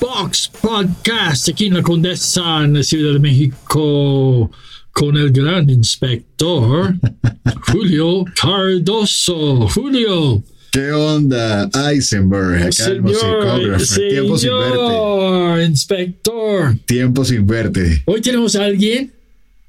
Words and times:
Box 0.00 0.50
Podcast, 0.60 1.48
aquí 1.48 1.66
en 1.66 1.74
la 1.74 1.82
Condesa, 1.82 2.64
en 2.64 2.74
la 2.74 2.82
Ciudad 2.82 3.14
de 3.14 3.18
México, 3.18 4.50
con 4.92 5.16
el 5.16 5.30
gran 5.32 5.68
inspector 5.70 6.94
Julio 7.72 8.24
Cardoso. 8.40 9.68
Julio, 9.68 10.42
¿Qué 10.72 10.92
onda, 10.92 11.68
Eisenberg? 11.90 12.62
Acá 12.62 12.86
el 12.86 13.02
musicógrafo. 13.02 13.84
Tiempo 13.96 14.38
sin 14.38 14.52
verte. 14.52 14.78
señor 14.78 15.62
inspector. 15.62 16.76
Tiempo 16.86 17.24
sin 17.24 17.46
verte. 17.46 18.02
Hoy 18.06 18.20
tenemos 18.20 18.54
a 18.54 18.64
alguien 18.66 19.12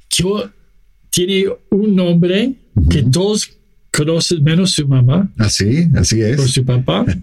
que 0.09 0.23
tiene 1.09 1.45
un 1.71 1.95
nombre 1.95 2.53
que 2.89 3.01
todos 3.01 3.49
conocen, 3.91 4.43
menos 4.43 4.71
su 4.71 4.87
mamá 4.87 5.29
Así, 5.37 5.87
así 5.95 6.21
o 6.21 6.27
es. 6.27 6.51
su 6.51 6.63
papá. 6.63 7.05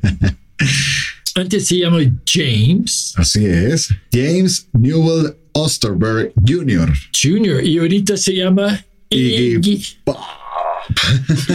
Antes 1.38 1.68
se 1.68 1.78
llama 1.78 1.98
James 2.26 3.14
Así 3.16 3.46
es. 3.46 3.88
James 4.12 4.68
Newell 4.72 5.36
Osterberg 5.52 6.32
Jr. 6.46 6.92
Jr. 7.14 7.64
y 7.64 7.78
ahorita 7.78 8.16
se 8.16 8.34
llama 8.34 8.84
Iggy 9.08 9.54
Iggy. 9.54 9.82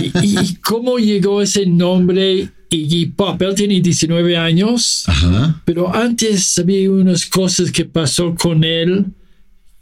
¿Y, 0.22 0.40
y 0.40 0.56
cómo 0.62 0.98
llegó 0.98 1.42
ese 1.42 1.66
nombre 1.66 2.50
Iggy 2.70 3.08
Pop? 3.08 3.42
Él 3.42 3.56
tiene 3.56 3.82
19 3.82 4.38
años, 4.38 5.04
Ajá. 5.08 5.62
pero 5.66 5.94
antes 5.94 6.58
había 6.58 6.90
unas 6.90 7.26
cosas 7.26 7.72
que 7.72 7.84
pasó 7.86 8.36
con 8.36 8.64
él 8.64 9.06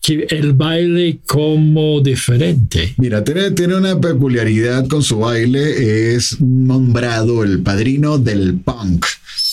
que 0.01 0.25
el 0.31 0.53
baile 0.53 1.19
como 1.27 2.01
diferente. 2.01 2.95
Mira, 2.97 3.23
tiene, 3.23 3.51
tiene 3.51 3.75
una 3.75 3.99
peculiaridad 3.99 4.87
con 4.87 5.03
su 5.03 5.19
baile. 5.19 6.15
Es 6.15 6.41
nombrado 6.41 7.43
el 7.43 7.61
padrino 7.61 8.17
del 8.17 8.55
punk. 8.55 9.05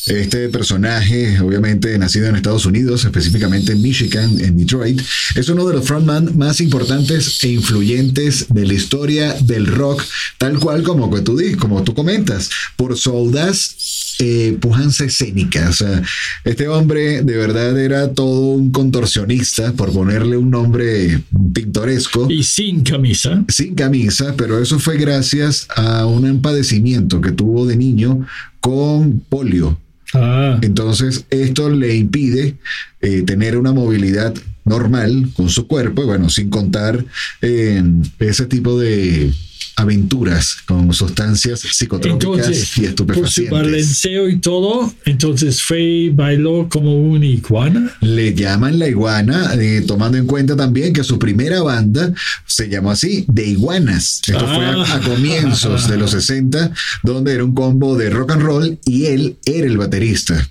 Este 0.09 0.49
personaje, 0.49 1.41
obviamente 1.41 1.97
nacido 1.99 2.29
en 2.29 2.37
Estados 2.37 2.67
Unidos, 2.67 3.05
específicamente 3.05 3.73
en 3.73 3.83
Michigan, 3.83 4.41
en 4.41 4.57
Detroit, 4.57 5.01
es 5.35 5.49
uno 5.49 5.67
de 5.67 5.75
los 5.75 5.87
frontman 5.87 6.37
más 6.37 6.61
importantes 6.61 7.43
e 7.45 7.49
influyentes 7.49 8.47
de 8.49 8.67
la 8.67 8.75
historia 8.75 9.35
del 9.35 9.67
rock, 9.67 10.03
tal 10.39 10.59
cual 10.59 10.83
como 10.83 11.11
que 11.11 11.21
tú, 11.21 11.39
como 11.59 11.83
tú 11.85 11.95
comentas, 11.95 12.51
por 12.77 12.97
su 12.97 13.11
audaz 13.11 14.17
eh, 14.21 14.57
pujanza 14.61 15.05
escénica. 15.05 15.69
O 15.69 15.73
sea, 15.73 16.03
este 16.45 16.69
hombre 16.69 17.23
de 17.23 17.37
verdad 17.37 17.79
era 17.79 18.13
todo 18.13 18.53
un 18.53 18.73
contorsionista, 18.73 19.73
por 19.73 19.93
ponerle 19.93 20.37
un 20.37 20.51
nombre 20.51 21.23
pintoresco 21.53 22.27
Y 22.31 22.43
sin 22.43 22.83
camisa. 22.83 23.45
sin 23.49 23.75
camisa, 23.75 24.35
pero 24.37 24.61
eso 24.61 24.79
fue 24.79 24.97
gracias 24.97 25.67
a 25.77 26.07
un 26.07 26.43
padecimiento 26.43 27.21
que 27.21 27.33
tuvo 27.33 27.67
de 27.67 27.77
niño 27.77 28.27
con 28.61 29.21
polio. 29.21 29.79
Ah, 30.15 30.59
Entonces, 30.63 31.27
esto 31.31 31.69
le 31.71 31.95
impide 31.95 32.57
eh, 33.01 33.23
tener 33.23 33.57
una 33.59 33.73
movilidad 33.73 34.35
normal 34.65 35.29
con 35.35 35.49
su 35.49 35.67
cuerpo, 35.67 36.03
y 36.03 36.07
bueno, 36.07 36.29
sin 36.31 36.51
contar 36.51 37.05
eh, 37.43 37.83
ese 38.19 38.47
tipo 38.47 38.79
de 38.79 39.33
aventuras 39.79 40.57
con 40.67 40.93
sustancias 40.93 41.61
psicotrópicas 41.61 42.47
entonces, 42.47 42.71
y 42.77 42.81
por 42.81 42.85
su 42.85 42.89
estupefacientes. 42.91 43.51
balanceo 43.53 44.29
y 44.29 44.39
todo, 44.39 44.93
entonces 45.05 45.63
fue 45.63 45.83
y 45.83 46.09
bailó 46.11 46.69
como 46.69 46.97
una 47.01 47.27
iguana. 47.27 47.91
Le 48.01 48.35
llaman 48.35 48.79
la 48.79 48.89
iguana, 48.89 49.55
eh, 49.55 49.83
tomando 49.87 50.19
en 50.19 50.27
cuenta 50.27 50.57
también 50.57 50.93
que 50.93 51.05
su 51.05 51.19
primera 51.19 51.63
banda 51.63 52.13
se 52.47 52.69
llamó 52.69 52.91
así, 52.91 53.25
de 53.29 53.47
iguanas. 53.47 54.21
Esto 54.27 54.47
fue 54.47 54.65
a, 54.65 54.73
a 54.83 54.95
Ah. 54.97 55.01
comienzos 55.05 55.89
de 55.89 55.97
los 55.97 56.11
60, 56.13 56.73
donde 57.03 57.33
era 57.35 57.45
un 57.45 57.55
combo 57.55 57.97
de 57.97 58.11
rock 58.11 58.33
and 58.33 58.43
roll 58.43 58.79
y 58.85 59.07
él 59.07 59.39
era 59.45 59.67
el 59.67 59.79
baterista. 59.79 60.49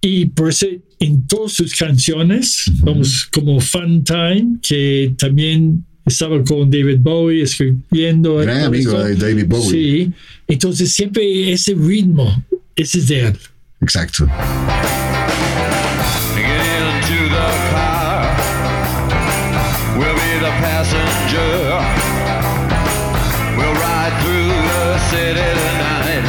Y 0.00 0.26
por 0.26 0.50
eso 0.50 0.66
en 1.00 1.26
todas 1.26 1.52
sus 1.52 1.74
canciones, 1.74 2.64
vamos 2.80 3.26
como 3.32 3.58
Fun 3.60 4.04
Time, 4.04 4.58
que 4.62 5.14
también 5.18 5.84
estaba 6.06 6.42
con 6.44 6.70
David 6.70 6.98
Bowie 7.00 7.42
escribiendo. 7.42 8.36
Gran 8.36 8.64
amigo 8.64 8.98
de 9.02 9.14
David 9.16 9.46
Bowie. 9.46 9.70
Sí, 9.70 10.12
entonces 10.46 10.92
siempre 10.92 11.52
ese 11.52 11.74
ritmo, 11.74 12.42
ese 12.76 12.98
es 12.98 13.08
de 13.08 13.20
él. 13.28 13.38
Exacto. 13.80 14.26
Get 16.36 16.72
into 16.80 17.28
the 17.28 17.48
car. 17.70 18.36
We'll 19.98 20.14
be 20.14 20.38
the 20.40 20.52
passenger. 20.60 21.80
We'll 23.56 23.74
ride 23.74 24.14
through 24.22 24.48
the 24.48 24.98
city 25.10 25.48
tonight. 25.60 26.24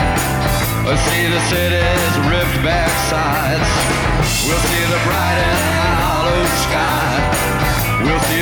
We'll 0.85 0.97
see 0.97 1.27
the 1.27 1.39
city's 1.49 2.17
ripped 2.29 2.63
back 2.63 2.91
sides. 3.09 3.69
We'll 4.47 4.59
see 4.59 4.85
the 4.91 4.99
bright 5.05 5.54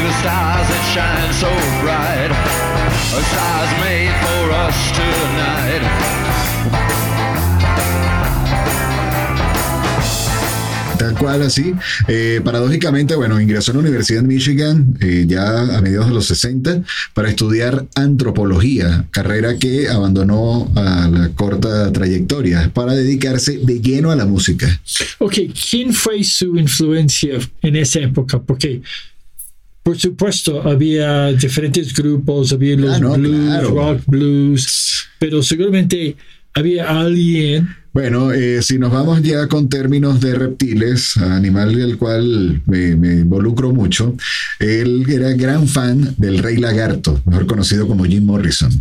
the 0.04 0.12
stars 0.20 0.68
that 0.68 0.84
shine 0.92 1.32
so 1.40 1.48
bright. 1.80 2.32
A 3.16 3.22
stars 3.32 3.72
made 3.80 4.12
for 4.20 4.52
us 4.52 4.78
tonight. 4.92 5.84
Tal 10.98 11.16
cual 11.16 11.42
así. 11.44 11.74
Eh, 12.08 12.42
paradójicamente, 12.44 13.16
bueno, 13.16 13.40
ingresó 13.40 13.72
a 13.72 13.76
la 13.76 13.80
Universidad 13.82 14.22
de 14.22 14.28
Michigan 14.28 14.98
eh, 15.00 15.26
ya 15.28 15.78
a 15.78 15.82
mediados 15.82 16.08
de 16.08 16.14
los 16.14 16.26
60 16.28 16.84
para 17.14 17.30
estudiar 17.30 17.88
antropología, 17.96 19.06
carrera 19.12 19.58
que 19.58 19.90
abandonó 19.90 20.70
a 20.76 21.08
la 21.08 21.30
corta 21.30 21.92
trayectoria 21.92 22.72
para 22.74 22.94
dedicarse 22.94 23.58
de 23.58 23.80
lleno 23.80 24.12
a 24.12 24.16
la 24.16 24.26
música. 24.26 24.82
Ok, 25.20 25.36
¿quién 25.70 25.94
fue 25.94 26.24
su 26.24 26.58
influencia 26.58 27.40
en 27.62 27.76
esa 27.76 28.00
época? 28.00 28.42
Porque, 28.42 28.82
por 29.84 30.00
supuesto, 30.00 30.62
había 30.62 31.34
diferentes 31.34 31.94
grupos, 31.94 32.54
había 32.54 32.78
los 32.78 33.00
blues, 33.00 33.46
claro. 33.46 33.70
rock 33.70 34.02
blues, 34.08 35.06
pero 35.20 35.44
seguramente 35.44 36.16
había 36.54 37.02
alguien 37.02 37.68
Bueno, 37.94 38.34
eh, 38.34 38.64
si 38.64 38.80
nos 38.80 38.92
vamos 38.92 39.22
ya 39.22 39.48
con 39.48 39.70
términos 39.70 40.20
de 40.20 40.34
reptiles, 40.34 41.16
animal 41.18 41.76
del 41.76 42.00
cual 42.00 42.64
me, 42.66 42.96
me 42.96 43.14
involucro 43.14 43.72
mucho, 43.72 44.18
él 44.58 45.06
era 45.08 45.32
gran 45.34 45.68
fan 45.68 46.16
del 46.18 46.40
Rey 46.40 46.58
Lagarto, 46.58 47.22
mejor 47.26 47.46
conocido 47.46 47.88
como 47.88 48.06
Jim 48.06 48.26
Morrison. 48.26 48.72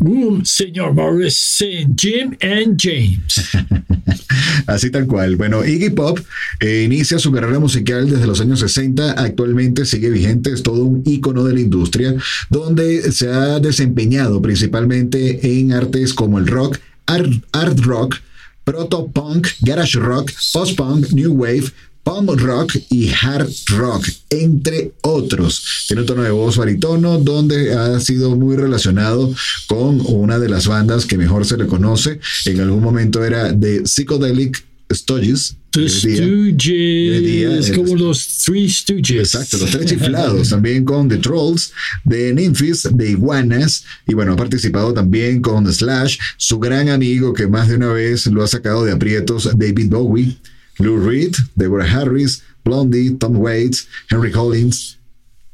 Señor 0.45 0.95
Morrison, 0.95 1.95
Jim 1.95 2.39
and 2.41 2.79
James. 2.81 3.51
Así 4.67 4.89
tal 4.89 5.07
cual. 5.07 5.37
Bueno, 5.37 5.63
Iggy 5.63 5.91
Pop 5.91 6.19
eh, 6.61 6.85
inicia 6.87 7.19
su 7.19 7.33
carrera 7.33 7.59
musical 7.59 8.09
desde 8.09 8.27
los 8.27 8.41
años 8.41 8.61
60, 8.61 9.13
actualmente 9.13 9.85
sigue 9.85 10.09
vigente, 10.09 10.55
es 10.55 10.63
todo 10.63 10.85
un 10.85 11.03
ícono 11.05 11.45
de 11.45 11.53
la 11.53 11.61
industria, 11.61 12.15
donde 12.49 13.13
se 13.13 13.29
ha 13.29 13.61
desempeñado 13.61 14.41
principalmente 14.41 15.59
en 15.59 15.73
artes 15.73 16.15
como 16.15 16.39
el 16.39 16.47
rock, 16.47 16.79
art, 17.05 17.31
art 17.53 17.79
rock, 17.81 18.17
proto-punk, 18.65 19.49
garage 19.61 19.99
rock, 19.99 20.33
post-punk, 20.53 21.13
new 21.13 21.33
wave, 21.33 21.73
punk 22.03 22.41
rock 22.41 22.77
y 22.91 23.11
hard 23.11 23.49
rock, 23.77 24.09
entre 24.31 24.93
otros. 25.03 25.85
Tiene 25.87 26.03
un 26.03 26.07
tono 26.07 26.23
de 26.23 26.31
voz 26.31 26.57
baritono 26.57 27.19
donde 27.19 27.75
ha 27.75 28.01
sido 28.01 28.35
muy 28.37 28.57
relacionado 28.57 29.33
con 29.67 30.01
una 30.07 30.39
de 30.39 30.49
las 30.49 30.67
bandas 30.67 31.07
que 31.07 31.19
mejor 31.19 31.47
se 31.47 31.57
le 31.57 31.67
conoce. 31.67 32.21
En 32.47 32.61
algún 32.61 32.83
momento 32.83 33.25
era 33.25 33.53
de 33.53 33.83
Psychedelic 33.85 34.65
Stooges. 34.95 35.57
Día, 35.73 35.89
Stooges, 35.89 37.71
como 37.77 37.97
los 37.97 38.45
Three 38.45 38.69
Stooges. 38.69 39.35
Exacto, 39.35 39.59
los 39.59 39.71
tres 39.71 39.87
chiflados, 39.87 40.51
también 40.51 40.85
con 40.85 41.09
The 41.09 41.17
Trolls, 41.17 41.73
de 42.05 42.35
Memphis, 42.35 42.89
de 42.93 43.11
Iguanas, 43.11 43.85
y 44.07 44.15
bueno, 44.15 44.35
ha 44.35 44.37
participado 44.37 44.93
también 44.93 45.41
con 45.41 45.73
Slash, 45.73 46.19
su 46.37 46.59
gran 46.59 46.89
amigo 46.89 47.33
que 47.33 47.47
más 47.47 47.69
de 47.69 47.77
una 47.77 47.93
vez 47.93 48.27
lo 48.27 48.43
ha 48.43 48.49
sacado 48.49 48.85
de 48.85 48.93
aprietos, 48.93 49.49
David 49.57 49.89
Bowie, 49.89 50.37
Lou 50.79 50.99
Reed, 50.99 51.35
Deborah 51.55 51.91
Harris, 51.91 52.43
Blondie, 52.65 53.13
Tom 53.13 53.37
Waits, 53.37 53.89
Henry 54.11 54.31
Collins, 54.31 54.99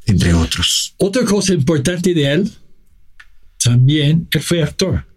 entre 0.06 0.34
otros. 0.34 0.94
Otra 0.98 1.24
cosa 1.24 1.54
importante 1.54 2.12
de 2.14 2.32
él, 2.32 2.52
también, 3.62 4.28
él 4.30 4.40
fue 4.40 4.62
actor. 4.62 5.07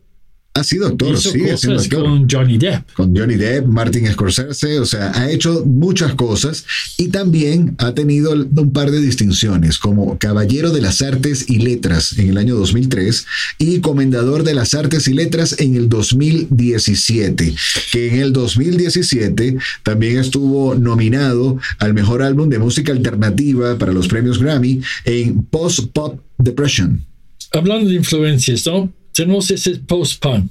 Ha 0.54 0.66
sido 0.66 0.88
actor, 0.88 1.14
Hizo 1.14 1.32
sigue 1.32 1.56
siendo 1.56 1.78
cosas 1.78 1.86
actor. 1.86 2.04
con 2.04 2.30
Johnny 2.30 2.58
Depp. 2.58 2.92
con 2.92 3.16
Johnny 3.16 3.36
Depp, 3.36 3.68
Martin 3.68 4.06
Scorsese, 4.12 4.80
o 4.80 4.86
sea, 4.86 5.12
ha 5.16 5.32
hecho 5.32 5.64
muchas 5.66 6.14
cosas 6.16 6.66
y 6.98 7.08
también 7.08 7.74
ha 7.78 7.94
tenido 7.94 8.34
un 8.34 8.74
par 8.74 8.92
de 8.92 9.00
distinciones 9.00 9.78
como 9.78 10.18
Caballero 10.18 10.72
de 10.72 10.82
las 10.82 11.02
Artes 11.02 11.50
y 11.50 11.60
Letras 11.60 12.20
en 12.20 12.30
el 12.30 12.38
año 12.38 12.56
2003 12.56 13.26
y 13.60 13.80
Comendador 13.80 14.44
de 14.44 14.54
las 14.54 14.74
Artes 14.74 15.08
y 15.08 15.14
Letras 15.14 15.56
en 15.60 15.76
el 15.76 15.88
2017, 15.88 17.56
que 17.94 18.14
en 18.14 18.20
el 18.20 18.34
2017 18.34 19.58
también 19.84 20.18
estuvo 20.18 20.76
nominado 20.76 21.60
al 21.80 21.94
mejor 21.94 22.22
álbum 22.22 22.50
de 22.50 22.60
música 22.60 22.92
alternativa 22.92 23.78
para 23.78 23.94
los 23.94 24.10
premios 24.10 24.38
Grammy 24.38 24.82
en 25.06 25.44
Post 25.44 25.92
Pop 25.94 26.20
Depression. 26.38 27.06
Hablando 27.54 27.90
de 27.90 27.96
influencias, 27.96 28.66
¿no? 28.66 28.92
Tenemos 29.14 29.50
ese 29.52 29.76
post-punk. 29.78 30.50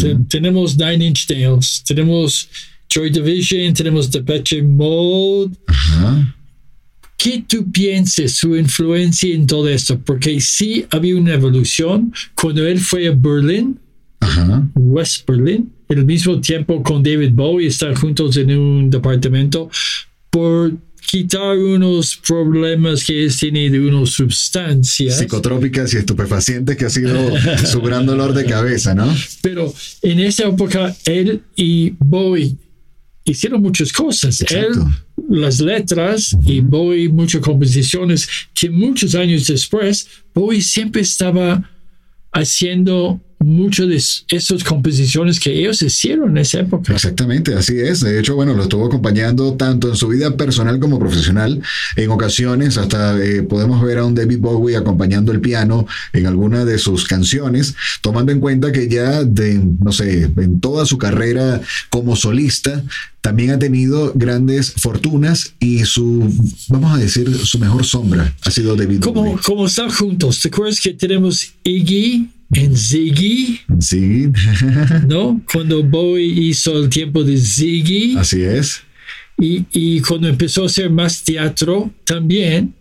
Te- 0.00 0.16
Tenemos 0.28 0.76
Nine 0.76 1.06
Inch 1.08 1.28
Nails, 1.28 1.82
tenemos 1.84 2.48
Joy 2.88 3.10
Division, 3.10 3.72
tenemos 3.74 4.10
Depeche 4.10 4.62
Mode. 4.62 5.56
¿Qué 7.16 7.44
tú 7.46 7.70
piensas 7.70 8.32
su 8.32 8.56
influencia 8.56 9.32
en 9.34 9.46
todo 9.46 9.68
esto? 9.68 9.98
Porque 9.98 10.40
sí 10.40 10.84
había 10.90 11.16
una 11.16 11.34
evolución 11.34 12.12
cuando 12.34 12.66
él 12.66 12.80
fue 12.80 13.06
a 13.08 13.12
Berlín. 13.12 13.78
West 14.74 15.26
Berlin, 15.28 15.72
el 15.88 16.04
mismo 16.04 16.40
tiempo 16.40 16.82
con 16.82 17.02
David 17.02 17.30
Bowie, 17.32 17.66
estar 17.68 17.94
juntos 17.94 18.36
en 18.36 18.56
un 18.56 18.88
departamento 18.90 19.68
por 20.30 20.72
quitar 21.06 21.58
unos 21.58 22.16
problemas 22.16 23.04
que 23.04 23.28
tiene 23.28 23.70
de 23.70 23.80
unas 23.80 24.10
sustancias. 24.10 25.18
Psicotrópicas 25.18 25.92
y 25.94 25.98
estupefacientes 25.98 26.76
que 26.76 26.86
ha 26.86 26.90
sido 26.90 27.14
su 27.64 27.80
gran 27.80 28.06
dolor 28.06 28.32
de 28.32 28.44
cabeza, 28.44 28.94
¿no? 28.94 29.14
Pero 29.40 29.72
en 30.02 30.20
esa 30.20 30.48
época, 30.48 30.94
él 31.04 31.42
y 31.56 31.94
Bowie 31.98 32.56
hicieron 33.24 33.62
muchas 33.62 33.92
cosas. 33.92 34.40
Exacto. 34.40 34.80
Él, 34.80 35.38
las 35.38 35.60
letras 35.60 36.36
y 36.44 36.60
Bowie, 36.60 37.08
muchas 37.08 37.40
composiciones 37.40 38.28
que 38.54 38.70
muchos 38.70 39.14
años 39.14 39.46
después, 39.46 40.06
Bowie 40.34 40.60
siempre 40.60 41.02
estaba 41.02 41.68
haciendo 42.32 43.20
muchas 43.44 43.88
de 43.88 44.36
esas 44.36 44.64
composiciones 44.64 45.40
que 45.40 45.52
ellos 45.52 45.82
hicieron 45.82 46.30
en 46.30 46.38
esa 46.38 46.60
época. 46.60 46.92
Exactamente, 46.92 47.54
así 47.54 47.78
es. 47.78 48.00
De 48.00 48.18
hecho, 48.18 48.34
bueno, 48.34 48.54
lo 48.54 48.62
estuvo 48.62 48.86
acompañando 48.86 49.54
tanto 49.54 49.88
en 49.88 49.96
su 49.96 50.08
vida 50.08 50.36
personal 50.36 50.78
como 50.78 50.98
profesional. 50.98 51.60
En 51.96 52.10
ocasiones, 52.10 52.76
hasta 52.78 53.22
eh, 53.22 53.42
podemos 53.42 53.82
ver 53.82 53.98
a 53.98 54.04
un 54.04 54.14
David 54.14 54.38
Bowie 54.38 54.76
acompañando 54.76 55.32
el 55.32 55.40
piano 55.40 55.86
en 56.12 56.26
alguna 56.26 56.64
de 56.64 56.78
sus 56.78 57.06
canciones, 57.06 57.74
tomando 58.00 58.32
en 58.32 58.40
cuenta 58.40 58.72
que 58.72 58.88
ya 58.88 59.24
de, 59.24 59.60
no 59.80 59.92
sé, 59.92 60.30
en 60.36 60.60
toda 60.60 60.86
su 60.86 60.98
carrera 60.98 61.60
como 61.90 62.16
solista, 62.16 62.82
también 63.20 63.50
ha 63.50 63.58
tenido 63.58 64.12
grandes 64.14 64.72
fortunas 64.72 65.54
y 65.60 65.84
su, 65.84 66.28
vamos 66.68 66.92
a 66.92 66.98
decir, 66.98 67.32
su 67.36 67.58
mejor 67.58 67.84
sombra 67.84 68.34
ha 68.42 68.50
sido 68.50 68.74
David 68.74 69.00
Como, 69.00 69.22
Bowie. 69.22 69.42
como 69.44 69.66
están 69.66 69.90
juntos, 69.90 70.40
¿te 70.40 70.48
acuerdas 70.48 70.80
que 70.80 70.92
tenemos 70.92 71.52
Iggy 71.62 72.28
en 72.52 72.76
Ziggy? 72.76 73.60
Sí, 73.80 74.30
¿No? 75.06 75.40
Cuando 75.52 75.82
Bowie 75.82 76.24
hizo 76.24 76.78
el 76.78 76.88
tiempo 76.88 77.24
de 77.24 77.36
Ziggy. 77.36 78.16
así 78.18 78.42
es. 78.42 78.82
Y, 79.38 79.64
y 79.72 80.00
cuando 80.00 80.28
empezó 80.28 80.62
a 80.62 80.66
hacer 80.66 80.90
más 80.90 81.24
teatro, 81.24 81.90
también 82.04 82.74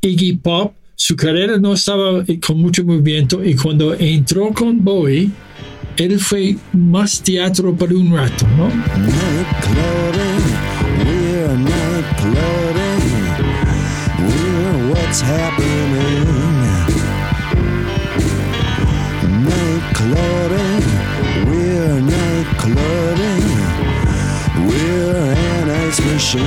Iggy 0.00 0.34
Pop, 0.38 0.74
su 0.96 1.14
carrera 1.14 1.58
no 1.58 1.74
estaba 1.74 2.24
con 2.44 2.58
mucho 2.60 2.84
movimiento 2.84 3.44
y 3.44 3.54
cuando 3.54 3.94
entró 3.94 4.52
con 4.52 4.82
Bowie, 4.82 5.30
él 5.96 6.18
fue 6.18 6.56
más 6.72 7.22
teatro 7.22 7.74
por 7.76 7.92
un 7.92 8.12
rato, 8.12 8.46
¿no? 8.56 8.68
night 15.18 15.77
machine. 26.18 26.42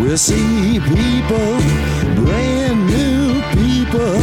We'll 0.00 0.16
see 0.16 0.80
people, 0.80 1.52
brand 2.20 2.78
new 2.94 3.40
people. 3.60 4.18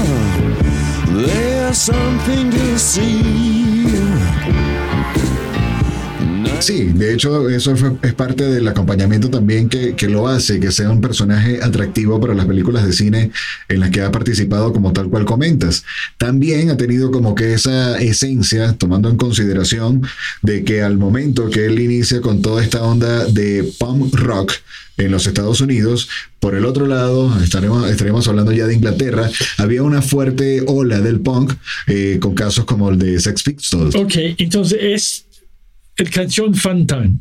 There's 1.26 1.78
something 1.78 2.52
to 2.52 2.78
see. 2.78 3.75
Sí, 6.66 6.86
de 6.86 7.14
hecho 7.14 7.48
eso 7.48 7.76
es 8.02 8.14
parte 8.16 8.44
del 8.44 8.68
acompañamiento 8.68 9.30
también 9.30 9.70
que, 9.70 9.96
que 9.96 10.10
lo 10.10 10.28
hace, 10.28 10.60
que 10.60 10.72
sea 10.72 10.90
un 10.90 11.00
personaje 11.00 11.60
atractivo 11.62 12.20
para 12.20 12.34
las 12.34 12.48
películas 12.48 12.88
de 12.88 12.92
cine 12.92 13.30
en 13.70 13.80
las 13.80 13.92
que 13.92 14.02
ha 14.02 14.12
participado 14.12 14.74
como 14.74 14.92
tal 14.92 15.08
cual 15.12 15.26
comentas. 15.26 15.84
También 16.18 16.72
ha 16.72 16.78
tenido 16.78 17.12
como 17.12 17.36
que 17.36 17.54
esa 17.54 18.00
esencia, 18.00 18.74
tomando 18.74 19.12
en 19.12 19.18
consideración 19.18 20.02
de 20.42 20.64
que 20.64 20.82
al 20.82 20.98
momento 20.98 21.52
que 21.52 21.68
él 21.68 21.80
inicia 21.80 22.20
con 22.20 22.42
toda 22.42 22.64
esta 22.64 22.82
onda 22.82 23.26
de 23.26 23.72
punk 23.78 24.16
rock, 24.16 24.54
en 24.98 25.12
los 25.12 25.28
Estados 25.28 25.62
Unidos. 25.62 26.08
Por 26.40 26.56
el 26.56 26.66
otro 26.66 26.88
lado, 26.88 27.38
estaremos, 27.44 27.90
estaremos 27.92 28.28
hablando 28.30 28.54
ya 28.54 28.66
de 28.66 28.76
Inglaterra. 28.76 29.30
Había 29.58 29.84
una 29.84 30.02
fuerte 30.02 30.64
ola 30.66 31.02
del 31.02 31.20
punk 31.20 31.54
eh, 31.88 32.18
con 32.22 32.34
casos 32.34 32.64
como 32.66 32.90
el 32.90 32.98
de 32.98 33.20
Sex 33.20 33.44
Pistols. 33.44 33.94
Ok, 33.94 34.16
entonces 34.38 34.80
es 34.82 35.26
el 35.98 36.10
canción 36.10 36.54
Fantan, 36.54 37.20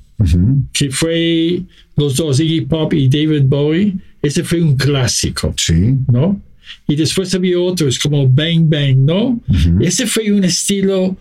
que 0.73 0.91
fue 0.91 1.63
los 1.97 2.17
dos, 2.17 2.41
Iggy 2.41 2.63
Pop 2.63 2.93
y 2.95 3.09
David 3.09 3.45
Bowie. 3.45 3.95
Ese 4.23 4.43
fue 4.43 4.63
un 4.63 4.77
clásico. 4.77 5.55
Sí, 5.57 5.97
¿no? 6.11 6.41
Y 6.89 6.97
después 6.97 7.35
había 7.35 7.59
otros 7.61 7.99
como 7.99 8.29
Bang 8.29 8.69
Bang, 8.69 8.97
¿no? 8.97 9.41
Ese 9.81 10.07
fue 10.07 10.33
un 10.33 10.45
estilo 10.45 11.17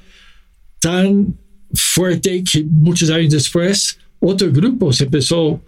tan 0.79 1.35
fuerte 1.73 2.43
que 2.43 2.63
muchos 2.63 3.09
años 3.09 3.33
después 3.33 3.97
otro 4.19 4.51
grupo 4.51 4.93
se 4.93 5.03
empezó 5.05 5.61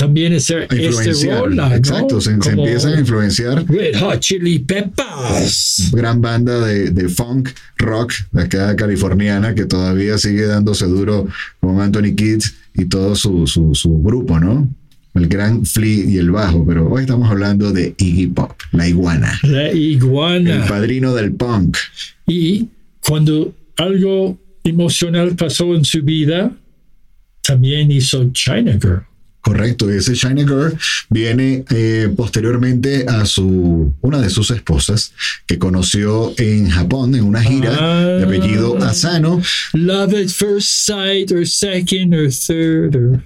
también 0.00 0.32
a 0.32 0.36
este 0.38 0.66
rola, 1.30 1.68
¿no? 1.68 1.74
Exacto, 1.74 2.20
se, 2.22 2.40
se 2.40 2.50
empiezan 2.50 2.94
a 2.94 3.00
influenciar. 3.00 3.64
Red 3.68 3.98
Hot 4.00 4.20
Chili 4.20 4.58
Peppers. 4.60 5.90
gran 5.92 6.22
banda 6.22 6.58
de, 6.66 6.90
de 6.90 7.08
funk 7.10 7.50
rock 7.76 8.14
de 8.32 8.42
acá 8.44 8.74
californiana 8.76 9.54
que 9.54 9.66
todavía 9.66 10.16
sigue 10.16 10.46
dándose 10.46 10.86
duro 10.86 11.28
con 11.60 11.78
Anthony 11.82 12.14
Kidd 12.16 12.42
y 12.74 12.86
todo 12.86 13.14
su, 13.14 13.46
su, 13.46 13.74
su 13.74 14.02
grupo, 14.02 14.40
¿no? 14.40 14.68
El 15.14 15.26
gran 15.28 15.66
Flea 15.66 16.04
y 16.06 16.16
el 16.16 16.30
bajo, 16.30 16.64
pero 16.66 16.88
hoy 16.88 17.02
estamos 17.02 17.28
hablando 17.30 17.70
de 17.72 17.94
Iggy 17.98 18.28
Pop, 18.28 18.52
la 18.72 18.88
iguana, 18.88 19.38
La 19.42 19.68
el 19.68 19.76
iguana. 19.78 20.64
padrino 20.66 21.14
del 21.14 21.32
punk. 21.32 21.76
Y 22.26 22.68
cuando 23.06 23.52
algo 23.76 24.38
emocional 24.64 25.34
pasó 25.36 25.74
en 25.74 25.84
su 25.84 26.02
vida, 26.02 26.52
también 27.42 27.90
hizo 27.90 28.30
China 28.32 28.78
Girl. 28.80 29.02
Correcto, 29.42 29.90
ese 29.90 30.14
Shiny 30.14 30.42
Girl 30.42 30.76
viene 31.08 31.64
eh, 31.70 32.12
posteriormente 32.14 33.06
a 33.08 33.24
su 33.24 33.92
una 34.02 34.20
de 34.20 34.28
sus 34.30 34.50
esposas 34.50 35.12
que 35.46 35.58
conoció 35.58 36.34
en 36.36 36.68
Japón 36.70 37.14
en 37.14 37.24
una 37.24 37.42
gira 37.42 38.16
de 38.18 38.24
apellido 38.24 38.76
Ah. 38.80 38.88
Asano. 38.90 39.40
Love 39.72 40.14
at 40.14 40.28
first 40.28 40.68
sight, 40.86 41.32
or 41.32 41.46
second, 41.46 42.14
or 42.14 42.30
third, 42.30 42.96
or 42.96 43.22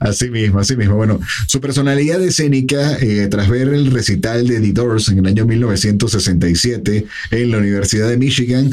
Así 0.00 0.28
mismo, 0.28 0.58
así 0.58 0.76
mismo. 0.76 0.96
Bueno, 0.96 1.20
su 1.46 1.60
personalidad 1.60 2.20
escénica, 2.20 2.98
eh, 2.98 3.28
tras 3.30 3.48
ver 3.48 3.68
el 3.68 3.92
recital 3.92 4.46
de 4.46 4.60
The 4.60 4.72
Doors 4.72 5.08
en 5.08 5.18
el 5.18 5.26
año 5.26 5.46
1967 5.46 7.06
en 7.30 7.50
la 7.50 7.58
Universidad 7.58 8.08
de 8.08 8.16
Michigan, 8.16 8.72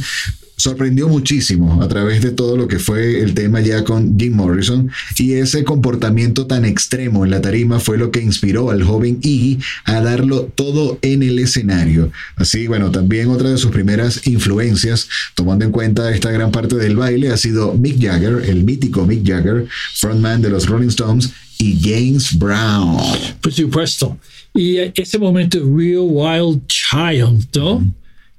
sorprendió 0.57 1.07
muchísimo 1.09 1.81
a 1.81 1.87
través 1.87 2.21
de 2.21 2.31
todo 2.31 2.57
lo 2.57 2.67
que 2.67 2.79
fue 2.79 3.21
el 3.21 3.33
tema 3.33 3.61
ya 3.61 3.83
con 3.83 4.17
Jim 4.17 4.33
Morrison 4.35 4.89
y 5.17 5.33
ese 5.33 5.63
comportamiento 5.63 6.47
tan 6.47 6.65
extremo 6.65 7.25
en 7.25 7.31
la 7.31 7.41
tarima 7.41 7.79
fue 7.79 7.97
lo 7.97 8.11
que 8.11 8.21
inspiró 8.21 8.69
al 8.69 8.83
joven 8.83 9.19
Iggy 9.21 9.59
a 9.85 10.01
darlo 10.01 10.43
todo 10.55 10.99
en 11.01 11.23
el 11.23 11.39
escenario. 11.39 12.11
Así, 12.35 12.67
bueno, 12.67 12.91
también 12.91 13.29
otra 13.29 13.49
de 13.49 13.57
sus 13.57 13.71
primeras 13.71 14.25
influencias, 14.27 15.09
tomando 15.35 15.65
en 15.65 15.71
cuenta 15.71 16.13
esta 16.13 16.31
gran 16.31 16.51
parte 16.51 16.75
del 16.75 16.95
baile, 16.95 17.29
ha 17.29 17.37
sido 17.37 17.73
Mick 17.73 18.01
Jagger, 18.01 18.43
el 18.47 18.63
mítico 18.63 19.05
Mick 19.05 19.27
Jagger, 19.27 19.67
frontman 19.95 20.41
de 20.41 20.49
los 20.49 20.67
Rolling 20.67 20.89
Stones, 20.89 21.31
y 21.59 21.79
James 21.81 22.37
Brown. 22.37 22.97
Por 23.41 23.53
supuesto. 23.53 24.17
Y 24.53 24.77
eh, 24.77 24.91
ese 24.95 25.17
momento, 25.17 25.59
Real 25.59 26.03
Wild 26.03 26.61
Child, 26.67 27.47
¿no? 27.55 27.85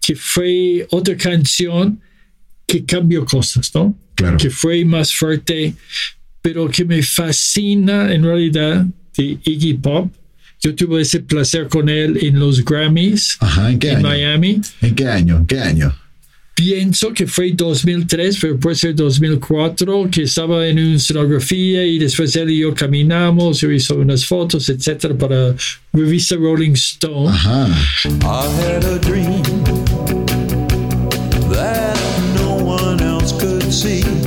Que 0.04 0.14
fue 0.14 0.86
otra 0.90 1.16
canción 1.16 2.00
que 2.66 2.84
cambió 2.84 3.24
cosas, 3.24 3.70
¿no? 3.74 3.96
Claro. 4.14 4.36
Que 4.36 4.50
fue 4.50 4.84
más 4.84 5.14
fuerte, 5.14 5.74
pero 6.42 6.68
que 6.68 6.84
me 6.84 7.02
fascina 7.02 8.12
en 8.12 8.24
realidad 8.24 8.86
de 9.16 9.38
Iggy 9.44 9.74
Pop. 9.74 10.12
Yo 10.60 10.74
tuve 10.74 11.02
ese 11.02 11.20
placer 11.20 11.68
con 11.68 11.88
él 11.88 12.18
en 12.22 12.38
los 12.38 12.64
Grammys 12.64 13.36
Ajá, 13.40 13.70
¿en 13.70 13.78
qué 13.78 13.90
en 13.90 13.96
año? 13.96 14.08
Miami. 14.08 14.60
¿En 14.80 14.94
qué 14.94 15.06
año? 15.06 15.36
¿En 15.38 15.46
qué 15.46 15.60
año? 15.60 15.94
Pienso 16.54 17.12
que 17.12 17.26
fue 17.26 17.52
2003, 17.52 18.38
pero 18.40 18.58
puede 18.58 18.76
ser 18.76 18.94
2004, 18.94 20.08
que 20.10 20.22
estaba 20.22 20.66
en 20.68 20.78
una 20.78 20.94
escenografía 20.94 21.84
y 21.84 21.98
después 21.98 22.34
él 22.36 22.50
y 22.50 22.60
yo 22.60 22.72
caminamos, 22.72 23.60
yo 23.60 23.72
hizo 23.72 23.96
unas 23.96 24.24
fotos, 24.24 24.68
etcétera, 24.68 25.18
para 25.18 25.54
revista 25.92 26.36
Rolling 26.36 26.74
Stone. 26.74 27.28
Ajá. 27.28 27.66
I 28.22 28.46
had 28.62 28.84
a 28.84 28.98
dream 29.00 29.42
that 31.54 32.34
no 32.36 32.56
one 32.64 33.00
else 33.00 33.32
could 33.32 33.72
see. 33.72 34.23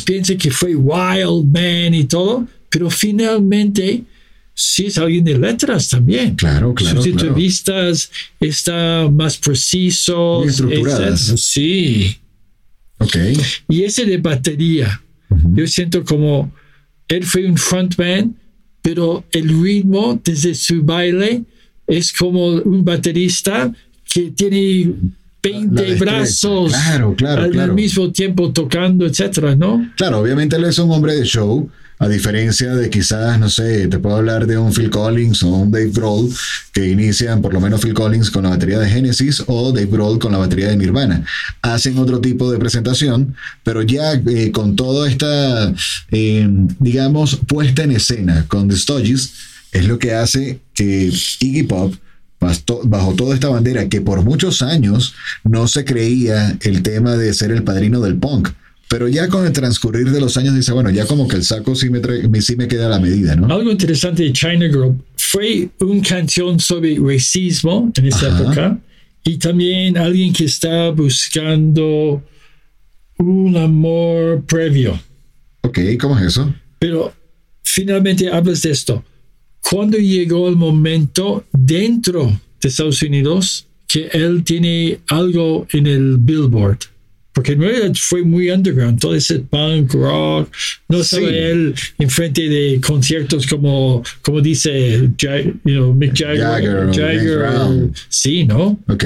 Piensan 0.00 0.38
que 0.38 0.50
fue 0.50 0.74
Wild 0.74 1.52
Man 1.52 1.94
y 1.94 2.04
todo, 2.04 2.46
pero 2.68 2.90
finalmente 2.90 4.04
sí 4.54 4.86
es 4.86 4.98
alguien 4.98 5.24
de 5.24 5.38
letras 5.38 5.88
también. 5.88 6.34
Claro, 6.34 6.74
claro, 6.74 7.02
Sus 7.02 7.12
claro. 7.12 7.28
entrevistas 7.28 8.10
están 8.38 9.16
más 9.16 9.38
precisos. 9.38 10.40
Muy 10.40 10.48
estructuradas. 10.48 11.20
Sí. 11.40 12.16
Ok. 12.98 13.16
Y 13.68 13.82
ese 13.82 14.04
de 14.04 14.18
batería, 14.18 15.02
yo 15.54 15.66
siento 15.66 16.04
como 16.04 16.52
él 17.08 17.24
fue 17.24 17.46
un 17.46 17.56
frontman, 17.56 18.36
pero 18.82 19.24
el 19.32 19.62
ritmo 19.62 20.20
desde 20.22 20.54
su 20.54 20.82
baile 20.82 21.42
es 21.86 22.12
como 22.12 22.46
un 22.46 22.84
baterista 22.84 23.72
que 24.12 24.30
tiene 24.30 24.94
20 25.42 25.74
La 25.74 25.82
destreza. 25.82 26.04
brazos 26.04 26.72
Claro, 26.72 27.14
claro, 27.16 27.42
al 27.42 27.50
claro. 27.50 27.74
mismo 27.74 28.10
tiempo 28.12 28.52
tocando, 28.52 29.06
etcétera, 29.06 29.54
¿no? 29.56 29.90
Claro, 29.96 30.20
obviamente 30.20 30.56
él 30.56 30.64
es 30.64 30.78
un 30.78 30.90
hombre 30.90 31.14
de 31.16 31.24
show, 31.24 31.70
a 31.98 32.08
diferencia 32.08 32.74
de 32.74 32.88
quizás, 32.88 33.38
no 33.38 33.50
sé, 33.50 33.86
te 33.86 33.98
puedo 33.98 34.16
hablar 34.16 34.46
de 34.46 34.56
un 34.56 34.72
Phil 34.72 34.88
Collins 34.88 35.42
o 35.42 35.48
un 35.48 35.70
Dave 35.70 35.90
Grohl, 35.92 36.30
que 36.72 36.88
inician 36.88 37.42
por 37.42 37.52
lo 37.52 37.60
menos 37.60 37.82
Phil 37.82 37.92
Collins 37.92 38.30
con 38.30 38.44
la 38.44 38.50
batería 38.50 38.78
de 38.78 38.88
Genesis 38.88 39.44
o 39.46 39.70
Dave 39.70 39.86
Grohl 39.86 40.18
con 40.18 40.32
la 40.32 40.38
batería 40.38 40.68
de 40.68 40.78
Nirvana. 40.78 41.24
Hacen 41.60 41.98
otro 41.98 42.20
tipo 42.20 42.50
de 42.50 42.58
presentación, 42.58 43.34
pero 43.62 43.82
ya 43.82 44.14
eh, 44.14 44.50
con 44.50 44.76
toda 44.76 45.10
esta, 45.10 45.74
eh, 46.10 46.48
digamos, 46.78 47.36
puesta 47.46 47.82
en 47.82 47.90
escena 47.90 48.46
con 48.48 48.68
The 48.68 48.76
Stooges, 48.76 49.34
es 49.72 49.84
lo 49.86 49.98
que 49.98 50.14
hace 50.14 50.60
que 50.74 51.12
Iggy 51.40 51.64
Pop 51.64 51.94
bajo 52.40 53.14
toda 53.14 53.34
esta 53.34 53.48
bandera 53.48 53.88
que 53.88 54.00
por 54.00 54.24
muchos 54.24 54.62
años 54.62 55.14
no 55.44 55.68
se 55.68 55.84
creía 55.84 56.56
el 56.62 56.82
tema 56.82 57.16
de 57.16 57.34
ser 57.34 57.50
el 57.50 57.62
padrino 57.62 58.00
del 58.00 58.16
punk. 58.16 58.48
Pero 58.88 59.06
ya 59.06 59.28
con 59.28 59.46
el 59.46 59.52
transcurrir 59.52 60.10
de 60.10 60.20
los 60.20 60.36
años 60.36 60.54
dice, 60.54 60.72
bueno, 60.72 60.90
ya 60.90 61.06
como 61.06 61.28
que 61.28 61.36
el 61.36 61.44
saco 61.44 61.76
sí 61.76 61.90
me, 61.90 62.00
sí 62.40 62.56
me 62.56 62.66
queda 62.66 62.86
a 62.86 62.88
la 62.88 62.98
medida, 62.98 63.36
¿no? 63.36 63.46
Algo 63.54 63.70
interesante 63.70 64.24
de 64.24 64.32
China 64.32 64.66
Girl 64.66 64.96
fue 65.16 65.68
una 65.78 66.02
canción 66.02 66.58
sobre 66.58 66.98
racismo 66.98 67.92
en 67.94 68.06
esa 68.06 68.26
Ajá. 68.26 68.40
época 68.42 68.78
y 69.22 69.36
también 69.36 69.96
alguien 69.96 70.32
que 70.32 70.44
está 70.44 70.90
buscando 70.90 72.20
un 73.18 73.56
amor 73.56 74.42
previo. 74.46 74.98
Ok, 75.60 75.78
¿cómo 76.00 76.18
es 76.18 76.24
eso? 76.26 76.52
Pero 76.78 77.12
finalmente 77.62 78.28
hablas 78.28 78.62
de 78.62 78.70
esto. 78.72 79.04
¿Cuándo 79.62 79.98
llegó 79.98 80.48
el 80.48 80.56
momento 80.56 81.44
dentro 81.52 82.40
de 82.60 82.68
Estados 82.68 83.02
Unidos 83.02 83.66
que 83.86 84.06
él 84.12 84.42
tiene 84.44 85.00
algo 85.08 85.66
en 85.72 85.86
el 85.86 86.16
Billboard? 86.18 86.78
Porque 87.32 87.52
en 87.52 87.60
realidad 87.60 87.92
fue 87.96 88.22
muy 88.24 88.50
underground, 88.50 88.98
todo 88.98 89.14
ese 89.14 89.38
punk 89.38 89.94
rock, 89.94 90.52
no 90.88 91.04
Sí. 91.04 91.16
sabe 91.16 91.50
él 91.50 91.74
enfrente 91.98 92.48
de 92.48 92.80
conciertos 92.80 93.46
como, 93.46 94.02
como 94.22 94.40
dice 94.40 95.08
you 95.18 95.56
know, 95.64 95.94
Mick 95.94 96.12
Jagger, 96.18 96.92
Jagger 96.92 97.38
Brown. 97.38 97.92
sí, 98.08 98.44
¿no? 98.44 98.78
Ok, 98.88 99.04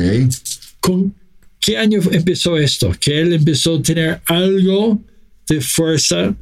¿Con 0.81 1.15
qué 1.61 1.77
año 1.77 2.01
empezó 2.13 2.57
esto? 2.57 2.93
Que 2.99 3.21
él 3.21 3.35
empezó 3.35 3.77
a 3.77 3.83
tener 3.83 4.21
algo 4.25 5.01
de 5.47 5.61
fuerza, 5.61 6.35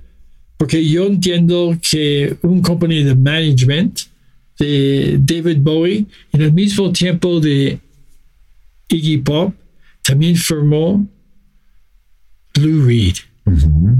porque 0.62 0.88
yo 0.88 1.08
entiendo 1.08 1.76
que 1.82 2.36
un 2.42 2.62
company 2.62 3.02
de 3.02 3.16
management 3.16 4.02
de 4.60 5.18
David 5.18 5.58
Bowie, 5.58 6.06
en 6.32 6.40
el 6.40 6.52
mismo 6.52 6.92
tiempo 6.92 7.40
de 7.40 7.80
Iggy 8.88 9.18
Pop, 9.18 9.52
también 10.02 10.36
firmó 10.36 11.04
Blue 12.54 12.86
Reed. 12.86 13.16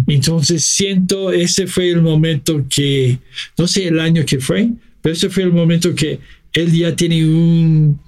Entonces 0.07 0.63
siento, 0.63 1.33
ese 1.33 1.67
fue 1.67 1.91
el 1.91 2.01
momento 2.01 2.65
que, 2.71 3.19
no 3.59 3.67
sé 3.67 3.89
el 3.89 3.99
año 3.99 4.25
que 4.25 4.39
fue, 4.39 4.71
pero 5.01 5.15
ese 5.15 5.31
fue 5.31 5.43
el 5.43 5.53
momento 5.53 5.93
que 5.97 6.21
él 6.53 6.71
ya 6.73 6.95
tiene 6.95 7.25
un, 7.25 7.99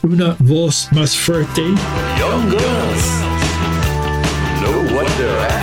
una 0.00 0.34
voz 0.38 0.88
más 0.92 1.14
fuerte. 1.14 1.60
Young 1.60 2.48
girls 2.48 3.04
know 4.62 4.96
what 4.96 5.06
they're 5.18 5.28
after. 5.28 5.61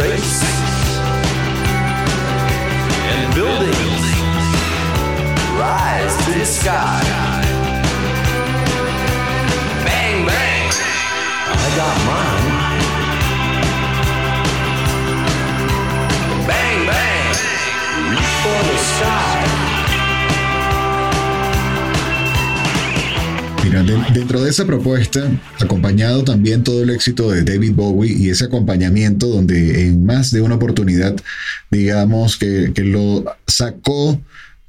Space. 0.00 0.42
And 3.12 3.34
buildings 3.34 4.04
rise 5.60 6.16
to 6.24 6.38
the 6.38 6.46
sky. 6.46 7.02
Bang, 9.84 10.26
bang. 10.26 10.70
I 11.52 11.76
got 11.76 12.06
mine. 12.06 12.39
Dentro 23.70 24.42
de 24.42 24.50
esa 24.50 24.66
propuesta, 24.66 25.30
acompañado 25.60 26.24
también 26.24 26.64
todo 26.64 26.82
el 26.82 26.90
éxito 26.90 27.30
de 27.30 27.44
David 27.44 27.74
Bowie 27.74 28.12
y 28.12 28.28
ese 28.28 28.46
acompañamiento 28.46 29.28
donde 29.28 29.86
en 29.86 30.04
más 30.04 30.32
de 30.32 30.40
una 30.40 30.56
oportunidad, 30.56 31.14
digamos, 31.70 32.36
que, 32.36 32.72
que 32.74 32.82
lo 32.82 33.24
sacó 33.46 34.20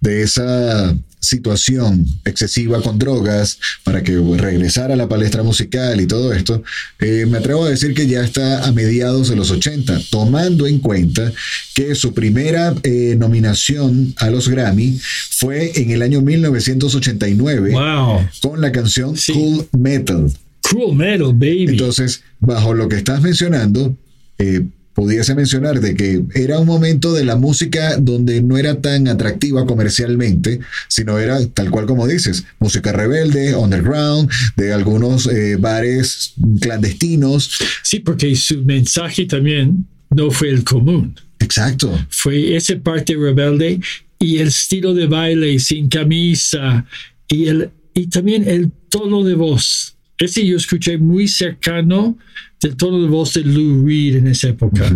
de 0.02 0.24
esa 0.24 0.96
situación 1.20 2.04
excesiva 2.26 2.82
con 2.82 2.98
drogas 2.98 3.60
para 3.84 4.02
que 4.02 4.18
regresara 4.38 4.96
a 4.96 4.98
la 4.98 5.08
palestra 5.08 5.44
musical 5.44 6.02
y 6.02 6.08
todo 6.08 6.34
esto, 6.34 6.64
eh, 7.00 7.28
me 7.30 7.38
atrevo 7.38 7.66
a 7.66 7.70
decir 7.70 7.94
que 7.94 8.08
ya 8.08 8.24
está 8.24 8.66
a 8.66 8.72
mediados 8.72 9.30
de 9.30 9.36
los 9.36 9.52
80, 9.52 10.00
tomando 10.10 10.66
en 10.66 10.80
cuenta 10.80 11.32
que 11.76 11.94
su 11.94 12.16
primera 12.16 12.74
eh, 12.82 13.16
nominación 13.20 14.16
a 14.18 14.32
los 14.32 14.50
Grammy 14.50 15.00
fue 15.30 15.72
en 15.80 15.92
el 15.92 16.02
año 16.02 16.22
1989 16.22 17.72
Wow. 17.72 18.28
con 18.42 18.60
la 18.62 18.72
canción 18.72 19.16
Sí. 19.16 19.34
Cool 19.34 19.68
Metal. 19.78 20.32
Cool 20.72 20.96
metal, 20.96 21.34
baby. 21.34 21.66
Entonces, 21.70 22.24
bajo 22.40 22.74
lo 22.74 22.88
que 22.88 22.96
estás 22.96 23.22
mencionando, 23.22 23.96
eh, 24.38 24.62
pudiese 24.94 25.36
mencionar 25.36 25.80
de 25.80 25.96
que 25.96 26.24
era 26.34 26.60
un 26.60 26.68
momento 26.68 27.14
de 27.14 27.24
la 27.24 27.36
música 27.36 27.98
donde 27.98 28.42
no 28.42 28.58
era 28.58 28.82
tan 28.82 29.08
atractiva 29.08 29.66
comercialmente, 29.66 30.60
sino 30.88 31.18
era 31.18 31.46
tal 31.48 31.70
cual 31.72 31.86
como 31.86 32.08
dices, 32.08 32.46
música 32.60 32.92
rebelde, 32.92 33.56
underground, 33.56 34.30
de 34.56 34.74
algunos 34.74 35.28
eh, 35.28 35.56
bares 35.58 36.34
clandestinos. 36.60 37.58
sí, 37.84 38.00
porque 38.00 38.36
su 38.36 38.64
mensaje 38.64 39.26
también 39.26 39.86
no 40.10 40.32
fue 40.32 40.50
el 40.50 40.64
común. 40.64 41.16
Exacto. 41.40 42.06
Fue 42.10 42.56
esa 42.56 42.78
parte 42.80 43.16
rebelde 43.16 43.80
y 44.20 44.38
el 44.38 44.50
estilo 44.50 44.94
de 44.94 45.08
baile 45.08 45.58
sin 45.60 45.90
camisa 45.90 46.86
y, 47.28 47.48
el, 47.48 47.72
y 47.94 48.08
también 48.08 48.48
el 48.48 48.72
tono 48.90 49.24
de 49.24 49.36
voz. 49.36 49.96
Ese 50.18 50.46
yo 50.46 50.58
escuché 50.58 50.98
muy 50.98 51.28
cercano 51.28 52.18
del 52.62 52.76
tono 52.76 53.02
de 53.02 53.08
voz 53.08 53.34
de 53.34 53.42
Lou 53.44 53.86
Reed 53.86 54.18
en 54.18 54.28
esa 54.28 54.50
época. 54.50 54.92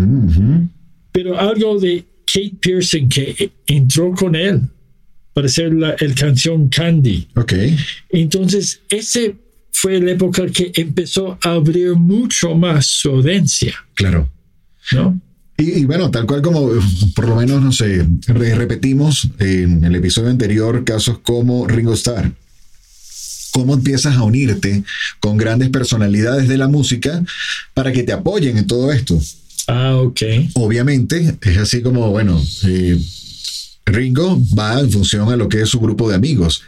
Pero 1.11 1.39
algo 1.39 1.79
de 1.79 2.05
Kate 2.25 2.55
Pearson 2.61 3.09
que 3.09 3.51
entró 3.67 4.11
con 4.13 4.35
él 4.35 4.61
para 5.33 5.47
hacer 5.47 5.73
la 5.73 5.91
el 5.99 6.13
canción 6.15 6.69
Candy. 6.69 7.27
Ok. 7.35 7.53
Entonces, 8.09 8.81
ese 8.89 9.35
fue 9.71 9.99
la 9.99 10.11
época 10.11 10.45
que 10.47 10.71
empezó 10.75 11.37
a 11.43 11.51
abrir 11.51 11.93
mucho 11.95 12.55
más 12.55 12.85
su 12.85 13.09
audiencia, 13.09 13.73
Claro. 13.93 14.29
¿no? 14.93 15.19
Y, 15.57 15.71
y 15.79 15.85
bueno, 15.85 16.11
tal 16.11 16.25
cual 16.25 16.41
como 16.41 16.69
por 17.15 17.27
lo 17.29 17.35
menos, 17.37 17.61
no 17.63 17.71
sé, 17.71 18.05
re- 18.27 18.55
repetimos 18.55 19.29
en 19.39 19.83
el 19.83 19.95
episodio 19.95 20.29
anterior 20.29 20.83
casos 20.83 21.19
como 21.19 21.67
Ringo 21.67 21.93
Starr. 21.93 22.31
Cómo 23.55 23.73
empiezas 23.73 24.17
a 24.17 24.23
unirte 24.23 24.83
con 25.21 25.37
grandes 25.37 25.69
personalidades 25.69 26.49
de 26.49 26.57
la 26.57 26.67
música 26.67 27.23
para 27.73 27.93
que 27.93 28.03
te 28.03 28.11
apoyen 28.11 28.57
en 28.57 28.67
todo 28.67 28.91
esto. 28.91 29.17
Ah, 29.67 29.95
ok. 29.95 30.21
Obviamente, 30.55 31.37
es 31.41 31.57
así 31.57 31.81
como, 31.81 32.09
bueno, 32.09 32.37
eh, 32.65 32.99
Ringo 33.85 34.41
va 34.59 34.81
en 34.81 34.91
función 34.91 35.31
a 35.31 35.37
lo 35.37 35.47
que 35.47 35.61
es 35.61 35.69
su 35.69 35.79
grupo 35.79 36.09
de 36.09 36.15
amigos. 36.15 36.63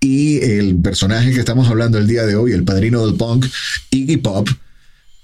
Y 0.00 0.38
el 0.38 0.76
personaje 0.76 1.34
que 1.34 1.38
estamos 1.38 1.68
hablando 1.68 1.98
el 1.98 2.06
día 2.06 2.24
de 2.24 2.34
hoy, 2.34 2.52
el 2.52 2.64
padrino 2.64 3.04
del 3.04 3.16
punk, 3.16 3.44
Iggy 3.90 4.16
Pop, 4.16 4.48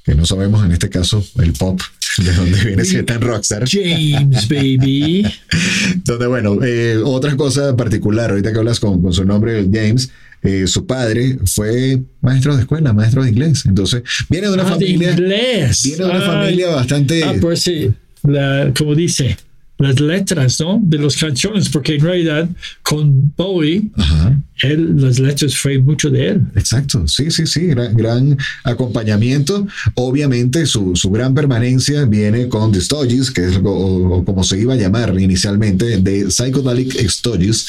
que 0.05 0.15
no 0.15 0.27
sabemos 0.27 0.63
en 0.63 0.73
este 0.73 0.91
caso 0.91 1.25
el 1.39 1.55
pop 1.55 1.81
de 2.19 2.35
dónde 2.35 2.65
viene 2.65 2.85
si 2.85 2.97
es 2.97 3.07
tan 3.07 3.23
rockstar. 3.23 3.65
James, 3.67 4.47
baby. 4.47 5.25
Donde, 6.05 6.27
bueno, 6.27 6.59
eh, 6.63 6.99
otra 7.03 7.35
cosa 7.35 7.75
particular, 7.79 8.29
ahorita 8.29 8.53
que 8.53 8.59
hablas 8.59 8.79
con, 8.79 9.01
con 9.01 9.15
su 9.15 9.25
nombre, 9.25 9.67
James, 9.73 10.11
eh, 10.43 10.67
su 10.67 10.87
padre 10.87 11.39
fue 11.47 12.01
maestro 12.21 12.55
de 12.55 12.63
escuela, 12.63 12.93
maestro 12.93 13.23
de 13.25 13.31
inglés. 13.31 13.65
Entonces, 13.67 14.03
viene 14.31 14.49
de 14.49 14.55
una 14.55 14.63
Ah, 14.63 14.67
de 14.67 14.73
familia. 14.87 15.11
inglés. 15.13 15.83
Viene 15.85 15.99
de 16.05 16.11
una 16.11 16.21
Ay. 16.21 16.27
familia 16.27 16.69
bastante. 16.71 17.25
Ah, 17.25 17.35
por 17.41 17.57
sí, 17.57 17.91
la, 18.23 18.73
como 18.77 18.95
dice, 18.95 19.37
las 19.79 20.01
letras, 20.01 20.59
¿no? 20.61 20.81
De 20.83 20.99
las 20.99 21.17
canciones, 21.17 21.69
porque 21.69 21.95
en 21.95 22.01
realidad 22.01 22.49
con 22.83 23.33
Bowie, 23.37 23.85
Ajá. 23.97 24.37
él, 24.63 25.01
las 25.01 25.21
letras 25.21 25.57
fue 25.57 25.79
mucho 25.79 26.11
de 26.11 26.31
él. 26.31 26.41
Exacto, 26.57 27.07
sí, 27.07 27.31
sí, 27.31 27.47
sí, 27.47 27.67
gran, 27.67 27.97
gran 27.97 28.37
acompañamiento. 28.65 29.67
Obviamente 29.95 30.67
su, 30.67 30.97
su 30.97 31.11
gran 31.11 31.33
permanencia 31.35 32.05
viene 32.07 32.49
con 32.49 32.73
The 32.73 32.81
Stooges, 32.81 33.31
que 33.31 33.45
es 33.47 33.61
o 33.63 34.25
como 34.25 34.43
se 34.43 34.59
iba 34.59 34.75
a 34.75 34.77
llamar 34.77 35.19
inicialmente, 35.21 36.01
de 36.01 36.29
Psychedelic 36.31 37.09
Stooges, 37.09 37.65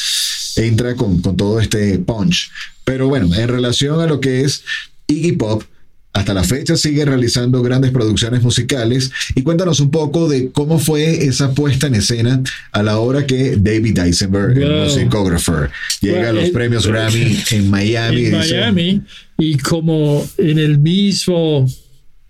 entra 0.68 0.96
con, 0.96 1.22
con 1.22 1.36
todo 1.38 1.60
este 1.60 1.98
punch. 2.00 2.52
Pero 2.84 3.08
bueno, 3.08 3.34
en 3.36 3.48
relación 3.48 4.00
a 4.02 4.08
lo 4.08 4.20
que 4.20 4.42
es 4.42 4.64
Iggy 5.08 5.34
Pop, 5.34 5.64
hasta 6.12 6.34
la 6.34 6.44
fecha 6.44 6.76
sigue 6.76 7.06
realizando 7.06 7.62
grandes 7.62 7.92
producciones 7.92 8.42
musicales 8.42 9.12
y 9.36 9.44
cuéntanos 9.44 9.80
un 9.80 9.92
poco 9.92 10.28
de 10.28 10.52
cómo 10.52 10.80
fue 10.80 11.26
esa 11.26 11.54
puesta 11.54 11.86
en 11.86 11.96
escena 11.96 12.42
a 12.72 12.82
la 12.82 12.98
hora 12.98 13.28
que 13.28 13.56
David 13.58 14.00
Eisenberg, 14.00 14.58
el 14.58 14.70
Wow. 14.70 14.84
musicógrafo, 14.86 15.54
llega 16.02 16.22
a 16.22 16.24
Well, 16.26 16.36
los 16.36 16.44
el- 16.46 16.52
premios 16.52 16.88
Grammy 16.88 17.38
en 17.52 17.70
Miami. 17.70 18.26
en 18.26 18.42
dice, 18.42 18.56
Miami 18.56 19.02
y 19.38 19.58
como 19.60 20.28
en 20.40 20.58
el 20.58 20.80
mismo 20.80 21.68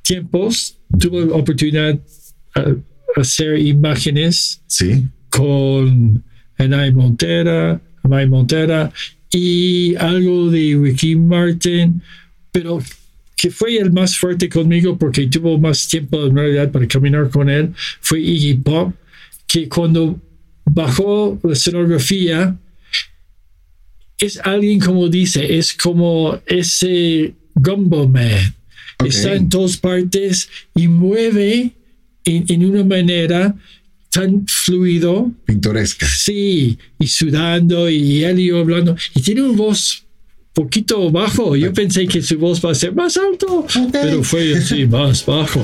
tiempos 0.01 0.75
tuve 0.99 1.23
oportunidad 1.31 1.97
a 2.55 2.65
hacer 3.15 3.57
imágenes 3.59 4.61
Sí, 4.67 5.05
con 5.29 6.23
Anay 6.57 6.91
Montera, 6.91 7.81
Amay 8.09 8.27
Montera 8.27 8.91
y 9.31 9.95
algo 9.95 10.49
de 10.49 10.77
Ricky 10.81 11.15
Martin, 11.15 12.01
pero 12.51 12.81
que 13.37 13.51
fue 13.51 13.77
el 13.77 13.91
más 13.91 14.17
fuerte 14.17 14.49
conmigo 14.49 14.97
porque 14.97 15.27
tuvo 15.27 15.57
más 15.59 15.87
tiempo 15.87 16.25
en 16.25 16.35
realidad 16.35 16.71
para 16.71 16.87
caminar 16.87 17.29
con 17.29 17.49
él, 17.49 17.71
fue 18.01 18.19
Iggy 18.19 18.55
Pop, 18.55 18.93
que 19.47 19.69
cuando 19.69 20.19
bajó 20.65 21.39
la 21.43 21.53
escenografía, 21.53 22.57
es 24.17 24.39
alguien 24.43 24.79
como 24.79 25.07
dice, 25.07 25.57
es 25.57 25.73
como 25.73 26.39
ese 26.45 27.33
Gumbo 27.55 28.07
Man. 28.07 28.55
Ok. 28.99 29.07
Está 29.07 29.35
en 29.35 29.47
todas 29.47 29.77
partes 29.77 30.49
y 30.75 30.87
mueve 30.87 31.71
en, 32.25 32.45
en 32.49 32.65
una 32.65 32.83
manera 32.83 33.55
tan 34.09 34.45
fluido, 34.47 35.31
pintoresca. 35.45 36.07
sí, 36.07 36.77
y 36.97 37.07
sudando 37.07 37.89
y 37.89 38.23
él 38.23 38.39
y 38.39 38.47
yo 38.47 38.59
hablando. 38.59 38.95
Y 39.15 39.21
tiene 39.21 39.43
una 39.43 39.57
voz 39.57 40.05
poquito 40.53 41.09
bajo. 41.11 41.55
Yo 41.55 41.71
pensé 41.73 42.07
que 42.07 42.21
su 42.21 42.37
voz 42.37 42.63
va 42.63 42.71
a 42.71 42.75
ser 42.75 42.93
más 42.93 43.17
alto, 43.17 43.65
pero 43.91 44.23
fue 44.23 44.57
así, 44.57 44.85
más 44.85 45.25
bajo. 45.25 45.63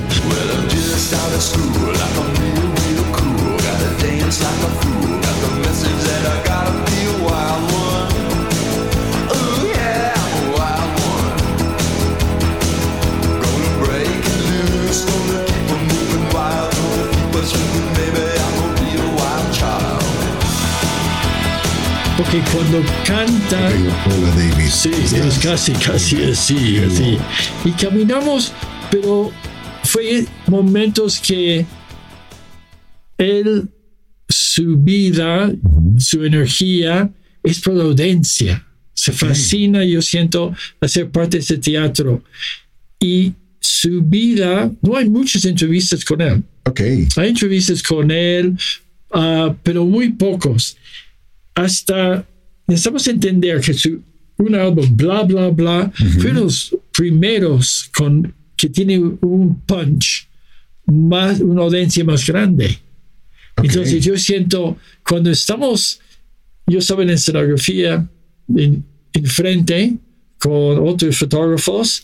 Porque 22.26 22.42
cuando 22.50 22.82
canta... 23.06 23.60
David. 23.60 24.68
Sí, 24.68 24.90
¿Cómo 24.90 25.24
es 25.24 25.38
casi, 25.38 25.72
casi 25.74 26.24
así, 26.24 26.78
así. 26.78 27.18
Y 27.64 27.70
caminamos, 27.70 28.52
pero 28.90 29.30
fue 29.84 30.26
momentos 30.48 31.20
que 31.20 31.64
él, 33.18 33.68
su 34.28 34.76
vida, 34.76 35.52
su 35.98 36.24
energía 36.24 37.12
es 37.44 37.60
por 37.60 37.74
la 37.74 37.84
audiencia. 37.84 38.66
Se 38.92 39.12
fascina, 39.12 39.84
yo 39.84 40.02
siento, 40.02 40.52
hacer 40.80 41.08
parte 41.10 41.36
de 41.36 41.42
ese 41.44 41.58
teatro. 41.58 42.24
Y 42.98 43.34
su 43.60 44.02
vida, 44.02 44.72
no 44.82 44.96
hay 44.96 45.08
muchas 45.08 45.44
entrevistas 45.44 46.04
con 46.04 46.20
él. 46.20 46.42
Ok, 46.64 46.80
Hay 47.18 47.28
entrevistas 47.28 47.84
con 47.84 48.10
él, 48.10 48.56
ah, 49.12 49.54
pero 49.62 49.84
muy 49.84 50.10
pocos. 50.10 50.76
Hasta 51.56 52.24
necesitamos 52.68 53.08
entender 53.08 53.60
que 53.60 53.74
su, 53.74 54.02
un 54.38 54.54
álbum, 54.54 54.96
bla, 54.96 55.22
bla, 55.24 55.48
bla, 55.48 55.92
fue 56.20 56.32
los 56.32 56.76
primeros 56.96 57.90
con, 57.96 58.34
que 58.56 58.68
tiene 58.68 58.98
un 58.98 59.60
punch, 59.66 60.28
más, 60.86 61.40
una 61.40 61.62
audiencia 61.62 62.04
más 62.04 62.26
grande. 62.26 62.78
Entonces 63.62 64.04
yo 64.04 64.16
siento, 64.18 64.76
cuando 65.08 65.30
estamos, 65.30 66.00
yo 66.66 66.78
estaba 66.78 67.02
en 67.02 67.10
escenografía 67.10 68.06
en, 68.54 68.84
enfrente 69.12 69.96
con 70.38 70.86
otros 70.86 71.16
fotógrafos, 71.16 72.02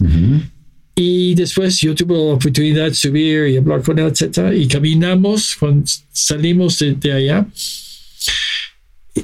y 0.95 1.35
después 1.35 1.79
yo 1.81 1.95
tuve 1.95 2.15
la 2.15 2.35
oportunidad 2.35 2.87
de 2.87 2.95
subir 2.95 3.49
y 3.49 3.57
hablar 3.57 3.83
con 3.83 3.99
él, 3.99 4.07
etcétera, 4.07 4.55
y 4.55 4.67
caminamos 4.67 5.57
cuando 5.59 5.85
salimos 6.11 6.79
de, 6.79 6.95
de 6.95 7.13
allá. 7.13 7.47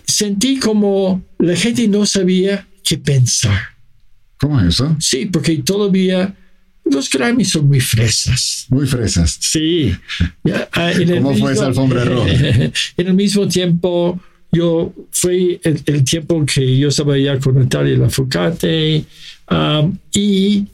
Sentí 0.07 0.59
como 0.59 1.22
la 1.38 1.57
gente 1.57 1.88
no 1.88 2.05
sabía 2.07 2.66
qué 2.85 2.98
pensar. 2.98 3.79
¿cómo 4.38 4.61
es 4.61 4.68
eso? 4.68 4.96
Sí, 5.01 5.27
porque 5.27 5.57
todavía 5.59 6.35
los 6.85 7.11
Grammys 7.11 7.51
son 7.51 7.68
muy 7.68 7.81
fresas. 7.81 8.66
Muy 8.70 8.87
fresas. 8.87 9.37
Sí. 9.40 9.94
Ah, 10.72 10.92
¿Cómo 11.07 11.37
fue 11.37 11.53
esa 11.53 11.66
alfombra 11.66 12.05
roja? 12.05 12.31
En 12.96 13.07
el 13.07 13.14
mismo 13.14 13.46
tiempo, 13.46 14.18
yo 14.51 14.92
fue 15.11 15.61
el, 15.62 15.83
el 15.85 16.05
tiempo 16.05 16.44
que 16.46 16.79
yo 16.79 16.88
estaba 16.88 17.18
ya 17.18 17.38
con 17.38 17.59
Natalia 17.59 17.98
Lafourcade 17.98 19.05
um, 19.51 19.96
y 20.12 20.66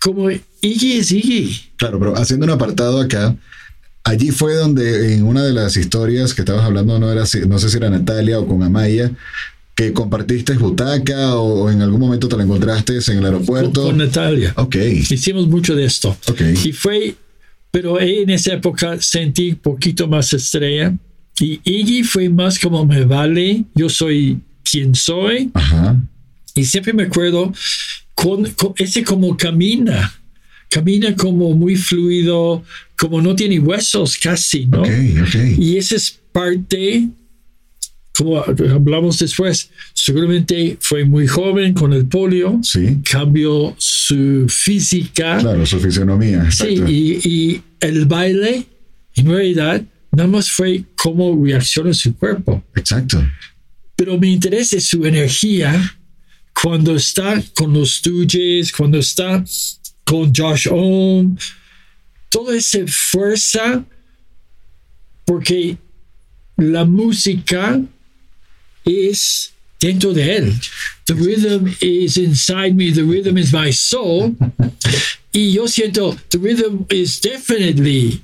como 0.00 0.30
Iggy 0.30 0.92
es 0.98 1.12
Iggy. 1.12 1.60
Claro, 1.76 1.98
pero 1.98 2.16
haciendo 2.16 2.46
un 2.46 2.50
apartado 2.50 3.00
acá, 3.00 3.36
allí 4.08 4.30
fue 4.30 4.54
donde 4.54 5.14
en 5.14 5.24
una 5.24 5.44
de 5.44 5.52
las 5.52 5.76
historias 5.76 6.34
que 6.34 6.42
estabas 6.42 6.64
hablando, 6.64 6.98
no, 6.98 7.12
era, 7.12 7.24
no 7.46 7.58
sé 7.58 7.68
si 7.68 7.76
era 7.76 7.90
Natalia 7.90 8.40
o 8.40 8.46
con 8.46 8.62
Amaya, 8.62 9.10
que 9.74 9.92
compartiste 9.92 10.54
butaca 10.54 11.36
o, 11.36 11.70
en 11.70 11.82
algún 11.82 12.00
momento 12.00 12.26
te 12.26 12.36
la 12.36 12.42
encontraste 12.42 12.94
en 12.94 12.98
el 12.98 13.16
con, 13.16 13.24
aeropuerto. 13.24 13.82
con 13.84 13.98
Natalia. 13.98 14.52
Ok, 14.56 14.76
Hicimos 14.76 15.46
mucho 15.46 15.76
de 15.76 15.84
esto. 15.84 16.16
ok. 16.26 16.40
Y 16.64 16.72
fue, 16.72 17.14
pero 17.70 18.00
en 18.00 18.30
esa 18.30 18.54
época 18.54 18.96
sentí 19.00 19.50
un 19.50 19.56
poquito 19.56 20.08
más 20.08 20.32
estrella. 20.32 20.94
Y 21.40 21.60
Iggy 21.62 22.02
fue 22.02 22.28
más 22.28 22.58
como 22.58 22.84
me 22.84 23.04
vale, 23.04 23.64
yo 23.74 23.88
soy 23.88 24.40
quien 24.68 24.94
soy. 24.94 25.50
Ajá. 25.54 25.96
Y 26.54 26.64
siempre 26.64 26.92
me 26.92 27.04
acuerdo 27.04 27.52
con, 28.14 28.50
con 28.52 28.74
ese 28.78 29.04
como 29.04 29.36
camina. 29.36 30.17
Camina 30.70 31.14
como 31.16 31.54
muy 31.54 31.76
fluido, 31.76 32.62
como 32.96 33.22
no 33.22 33.34
tiene 33.34 33.58
huesos 33.58 34.18
casi, 34.18 34.66
¿no? 34.66 34.82
Y 35.56 35.76
esa 35.78 35.96
es 35.96 36.18
parte, 36.32 37.08
como 38.14 38.38
hablamos 38.38 39.18
después, 39.18 39.70
seguramente 39.94 40.76
fue 40.80 41.04
muy 41.04 41.26
joven 41.26 41.72
con 41.72 41.92
el 41.92 42.06
polio, 42.06 42.60
Sí, 42.62 42.98
cambió 43.10 43.74
su 43.78 44.46
física. 44.48 45.38
claro, 45.38 45.64
su 45.64 45.78
fisionomía. 45.80 46.50
Sí, 46.50 46.82
y, 46.86 47.28
y 47.28 47.62
el 47.80 48.04
baile, 48.06 48.66
en 49.16 49.26
realidad, 49.26 49.82
nada 50.12 50.28
más 50.28 50.50
fue 50.50 50.84
cómo 50.96 51.42
reacciona 51.44 51.94
su 51.94 52.14
cuerpo. 52.16 52.62
Exacto. 52.74 53.24
Pero 53.96 54.18
me 54.18 54.28
interesa 54.30 54.78
su 54.80 55.04
energía 55.06 55.94
cuando 56.60 56.94
está 56.96 57.40
con 57.54 57.72
los 57.72 57.96
Stooges, 57.96 58.72
cuando 58.72 58.98
está 58.98 59.44
con 60.08 60.32
Josh 60.34 60.66
Ohm, 60.70 61.36
toda 62.30 62.56
esa 62.56 62.78
fuerza, 62.86 63.84
porque 65.26 65.76
la 66.56 66.86
música 66.86 67.78
es 68.86 69.52
dentro 69.78 70.14
de 70.14 70.36
él. 70.36 70.54
The 71.04 71.14
rhythm 71.14 71.74
is 71.82 72.16
inside 72.16 72.74
me, 72.74 72.90
the 72.90 73.02
rhythm 73.02 73.36
is 73.36 73.52
my 73.52 73.70
soul. 73.70 74.34
Y 75.30 75.52
yo 75.52 75.68
siento, 75.68 76.16
the 76.30 76.38
rhythm 76.38 76.86
is 76.90 77.20
definitely, 77.20 78.22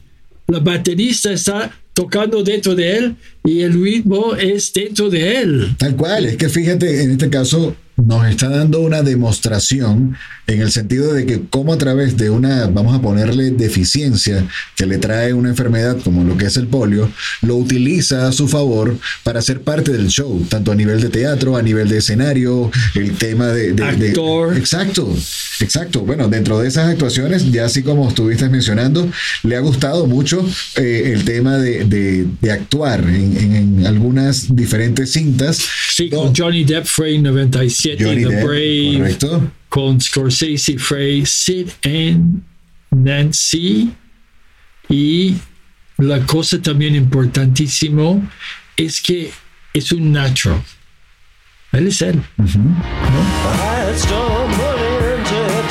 la 0.49 0.61
baterista 0.61 1.33
está 1.33 1.71
tocando 1.93 2.43
dentro 2.43 2.75
de 2.75 2.97
él 2.97 3.17
y 3.45 3.61
el 3.61 3.75
ritmo 3.75 4.35
es 4.37 4.73
dentro 4.73 5.11
de 5.11 5.43
él. 5.43 5.77
Tal 5.77 5.95
cual, 5.97 6.25
es 6.25 6.39
que 6.39 6.49
fíjate, 6.49 7.03
en 7.03 7.11
este 7.11 7.29
caso 7.29 7.77
nos 7.97 8.27
está 8.29 8.49
dando 8.49 8.81
una 8.81 9.03
demostración 9.03 10.17
en 10.47 10.61
el 10.61 10.71
sentido 10.73 11.13
de 11.15 11.25
que 11.27 11.43
cómo 11.49 11.73
a 11.73 11.79
través 11.79 12.17
de 12.17 12.29
una, 12.31 12.67
vamos 12.67 12.95
a 12.95 13.01
ponerle 13.01 13.51
deficiencia 13.51 14.45
que 14.77 14.85
le 14.87 14.99
trae 14.99 15.33
una 15.33 15.49
enfermedad 15.51 15.97
como 16.05 16.23
lo 16.25 16.37
que 16.37 16.47
es 16.47 16.57
el 16.57 16.67
polio, 16.67 17.11
lo 17.43 17.57
utiliza 17.57 18.29
a 18.29 18.33
su 18.33 18.49
favor 18.49 18.99
para 19.23 19.41
ser 19.43 19.63
parte 19.63 19.93
del 19.93 20.09
show, 20.09 20.45
tanto 20.49 20.73
a 20.73 20.75
nivel 20.75 21.01
de 21.01 21.09
teatro, 21.09 21.57
a 21.57 21.63
nivel 21.63 21.89
de 21.89 21.99
escenario, 21.99 22.71
el 22.95 23.13
tema 23.17 23.47
de... 23.49 23.73
de- 23.73 23.93
de- 23.97 24.09
Actor. 24.09 24.57
exacto, 24.57 25.09
exacto. 25.61 26.01
Bueno, 26.01 26.29
dentro 26.29 26.59
de 26.59 26.69
esas 26.69 26.89
actuaciones, 26.91 27.51
ya 27.53 27.65
así 27.67 27.83
como 27.83 28.09
estuviste 28.09 28.49
mencionando, 28.49 29.09
le 29.45 29.57
ha 29.57 29.61
gustado 29.61 30.07
mucho 30.07 30.45
eh, 30.77 31.13
el 31.15 31.25
tema 31.25 31.57
de, 31.59 31.85
de- 31.85 32.51
actuar 32.53 33.01
en, 33.01 33.37
en- 33.37 33.79
en 33.81 33.87
algunas 33.87 34.55
diferentes 34.55 35.13
cintas. 35.13 35.59
Sí, 35.95 36.11
con 36.11 36.35
Johnny 36.35 36.65
Depp 36.65 36.85
fue 36.87 37.15
en 37.15 37.23
97, 37.23 37.84
Johnny 37.93 38.25
The 38.25 38.31
Depp, 38.31 38.45
Brave, 38.45 38.99
correcto. 38.99 39.53
con 39.69 40.01
Scorsese 40.01 40.79
fue 40.79 41.23
Sid 41.27 41.69
and 41.85 42.43
Nancy. 42.91 43.93
Y 44.89 45.37
la 45.99 46.21
cosa 46.27 46.61
también 46.61 46.95
importantísimo 46.95 48.27
es 48.77 49.01
que 49.01 49.31
es 49.73 49.93
un 49.93 50.13
natural. 50.13 50.63
Él 51.73 51.89
es 51.89 52.03
él. 52.03 52.23
I 52.39 53.93
stumbled 53.97 54.81
into 55.19 55.65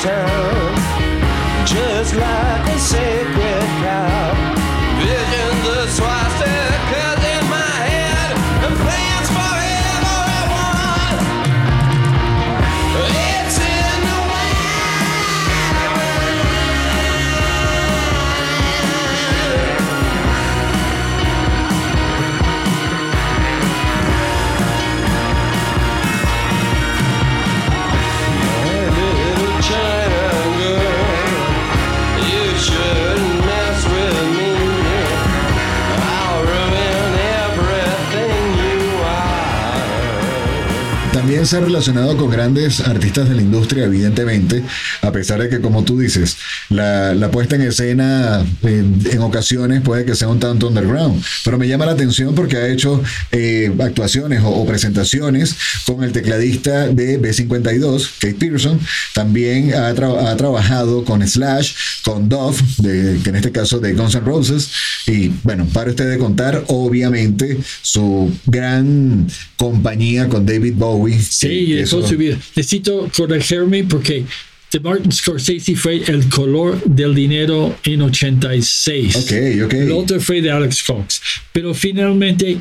También 41.34 41.48
se 41.48 41.56
ha 41.56 41.60
relacionado 41.62 42.16
con 42.16 42.30
grandes 42.30 42.78
artistas 42.78 43.28
de 43.28 43.34
la 43.34 43.42
industria, 43.42 43.86
evidentemente, 43.86 44.62
a 45.02 45.10
pesar 45.10 45.42
de 45.42 45.48
que, 45.48 45.60
como 45.60 45.82
tú 45.82 45.98
dices, 45.98 46.36
la, 46.70 47.12
la 47.12 47.32
puesta 47.32 47.56
en 47.56 47.62
escena 47.62 48.46
en, 48.62 49.00
en 49.10 49.18
ocasiones 49.20 49.80
puede 49.80 50.04
que 50.04 50.14
sea 50.14 50.28
un 50.28 50.38
tanto 50.38 50.68
underground, 50.68 51.20
pero 51.44 51.58
me 51.58 51.66
llama 51.66 51.86
la 51.86 51.92
atención 51.92 52.36
porque 52.36 52.56
ha 52.58 52.68
hecho 52.68 53.02
eh, 53.32 53.74
actuaciones 53.82 54.44
o, 54.44 54.48
o 54.48 54.64
presentaciones 54.64 55.56
con 55.84 56.04
el 56.04 56.12
tecladista 56.12 56.86
de 56.86 57.20
B52, 57.20 58.10
Kate 58.20 58.34
Pearson, 58.34 58.78
también 59.12 59.74
ha, 59.74 59.92
tra- 59.92 60.28
ha 60.28 60.36
trabajado 60.36 61.04
con 61.04 61.26
Slash, 61.26 61.72
con 62.04 62.28
Dove, 62.28 62.58
de, 62.78 63.18
que 63.24 63.30
en 63.30 63.34
este 63.36 63.50
caso 63.50 63.80
de 63.80 63.92
Guns 63.94 64.14
N' 64.14 64.24
Roses, 64.24 64.70
y 65.08 65.32
bueno, 65.42 65.66
para 65.72 65.90
usted 65.90 66.08
de 66.08 66.16
contar, 66.18 66.62
obviamente, 66.68 67.58
su 67.82 68.32
gran 68.46 69.26
compañía 69.56 70.28
con 70.28 70.46
David 70.46 70.74
Bowie. 70.76 71.23
Sí, 71.30 71.48
y 71.48 71.72
eso- 71.78 72.06
su 72.06 72.16
vida. 72.16 72.36
Necesito 72.56 73.10
corregirme 73.16 73.84
porque 73.84 74.24
de 74.72 74.80
Martin 74.80 75.12
Scorsese 75.12 75.76
fue 75.76 76.02
El 76.06 76.28
color 76.28 76.82
del 76.84 77.14
dinero 77.14 77.78
en 77.84 78.02
86. 78.02 79.16
Ok, 79.16 79.32
ok. 79.66 79.72
El 79.74 79.92
otro 79.92 80.20
fue 80.20 80.40
de 80.42 80.50
Alex 80.50 80.82
Cox. 80.82 81.20
Pero 81.52 81.72
finalmente 81.74 82.58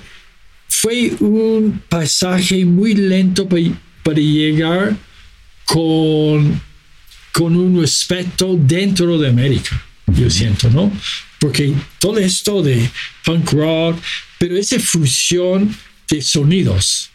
fue 0.67 1.11
un 1.19 1.81
pasaje 1.89 2.65
muy 2.65 2.93
lento 2.93 3.47
pa- 3.49 3.57
para 4.03 4.19
llegar 4.19 4.95
con, 5.65 6.61
con 7.31 7.55
un 7.55 7.79
respeto 7.81 8.55
dentro 8.59 9.17
de 9.17 9.29
América, 9.29 9.81
yo 10.07 10.29
siento, 10.29 10.69
¿no? 10.69 10.91
Porque 11.39 11.73
todo 11.99 12.17
esto 12.19 12.61
de 12.61 12.89
punk 13.25 13.51
rock, 13.53 13.97
pero 14.37 14.55
esa 14.57 14.79
fusión 14.79 15.75
de 16.09 16.21
sonidos, 16.21 17.09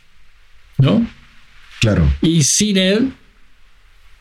¿no? 0.79 1.07
Claro. 1.81 2.11
Y 2.21 2.43
sin 2.43 2.77
él, 2.77 3.13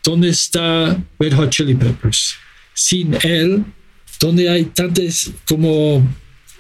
¿dónde 0.04 0.30
está 0.30 0.98
Red 1.20 1.34
Hot 1.34 1.50
Chili 1.50 1.76
Peppers? 1.76 2.36
Sin 2.74 3.18
él, 3.24 3.64
¿dónde 4.20 4.50
hay 4.50 4.66
tantas 4.66 5.32
como 5.48 6.08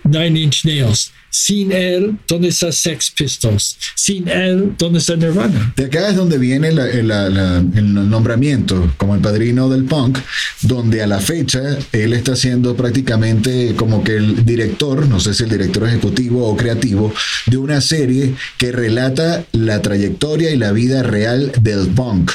Nine 0.09 0.39
Inch 0.39 0.65
Nails? 0.65 1.11
Sin 1.29 1.71
él, 1.71 2.17
¿dónde 2.27 2.47
está 2.47 2.71
Sex 2.71 3.11
Pistols? 3.11 3.77
Sin 3.95 4.27
él, 4.27 4.73
¿dónde 4.77 4.99
está 4.99 5.15
Nirvana? 5.15 5.73
De 5.75 5.85
acá 5.85 6.09
es 6.09 6.15
donde 6.15 6.37
viene 6.37 6.71
la- 6.71 6.85
la- 6.87 7.29
la- 7.29 7.57
el 7.57 8.09
nombramiento 8.09 8.91
como 8.97 9.13
el 9.13 9.21
padrino 9.21 9.69
del 9.69 9.83
punk, 9.83 10.17
donde 10.61 11.03
a 11.03 11.07
la 11.07 11.19
fecha 11.19 11.59
él 11.91 12.13
está 12.13 12.35
siendo 12.35 12.75
prácticamente 12.75 13.73
como 13.75 14.03
que 14.03 14.15
el 14.15 14.45
director, 14.45 15.05
no 15.07 15.19
sé 15.19 15.33
si 15.33 15.43
el 15.43 15.49
director 15.49 15.87
ejecutivo 15.87 16.47
o 16.47 16.55
creativo, 16.57 17.13
de 17.45 17.57
una 17.57 17.81
serie 17.81 18.33
que 18.57 18.71
relata 18.71 19.45
la 19.51 19.81
trayectoria 19.81 20.51
y 20.51 20.57
la 20.57 20.71
vida 20.71 21.03
real 21.03 21.51
del 21.61 21.87
punk. 21.89 22.31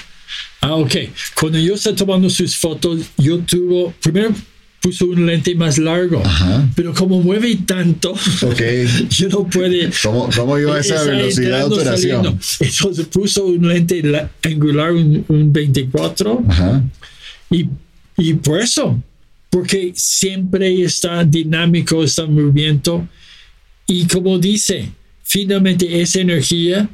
Ah, 0.61 0.75
ok. 0.77 0.95
Cuando 1.35 1.59
yo 1.59 1.75
estaba 1.75 1.97
tomando 1.97 2.31
sus 2.31 2.57
fotos, 2.57 3.01
yo 3.19 3.39
tuvo, 3.41 3.93
primero 4.01 4.33
puso 4.83 5.07
un 5.07 5.25
lente 5.27 5.55
más 5.55 5.79
largo, 5.79 6.21
Ajá. 6.25 6.69
pero 6.75 6.93
como 6.93 7.21
mueve 7.23 7.57
tanto, 7.65 8.11
Ok. 8.13 8.61
yo 9.11 9.29
no 9.29 9.47
puede. 9.49 9.91
¿Cómo, 10.03 10.29
cómo 10.37 10.59
iba 10.59 10.79
esa 10.79 10.97
Está 10.97 11.11
velocidad 11.11 11.59
de 11.61 11.65
operación? 11.75 12.25
saliendo. 12.25 12.39
Entonces 12.61 13.07
puso 13.07 13.47
un 13.47 13.69
lente 13.69 14.03
la- 14.03 14.31
angular, 14.43 14.93
un, 14.93 15.25
un 15.29 15.53
24, 15.53 16.43
Ajá. 16.49 16.83
y, 17.51 17.67
y 18.19 18.35
por 18.35 18.61
eso, 18.61 19.01
porque 19.51 19.93
siempre 19.95 20.83
está 20.83 21.23
dinámico, 21.25 22.03
está 22.03 22.23
en 22.25 22.35
movimiento. 22.35 23.07
Y 23.87 24.07
como 24.07 24.39
dice, 24.39 24.91
finalmente 25.23 26.01
esa 26.01 26.21
energía, 26.21 26.89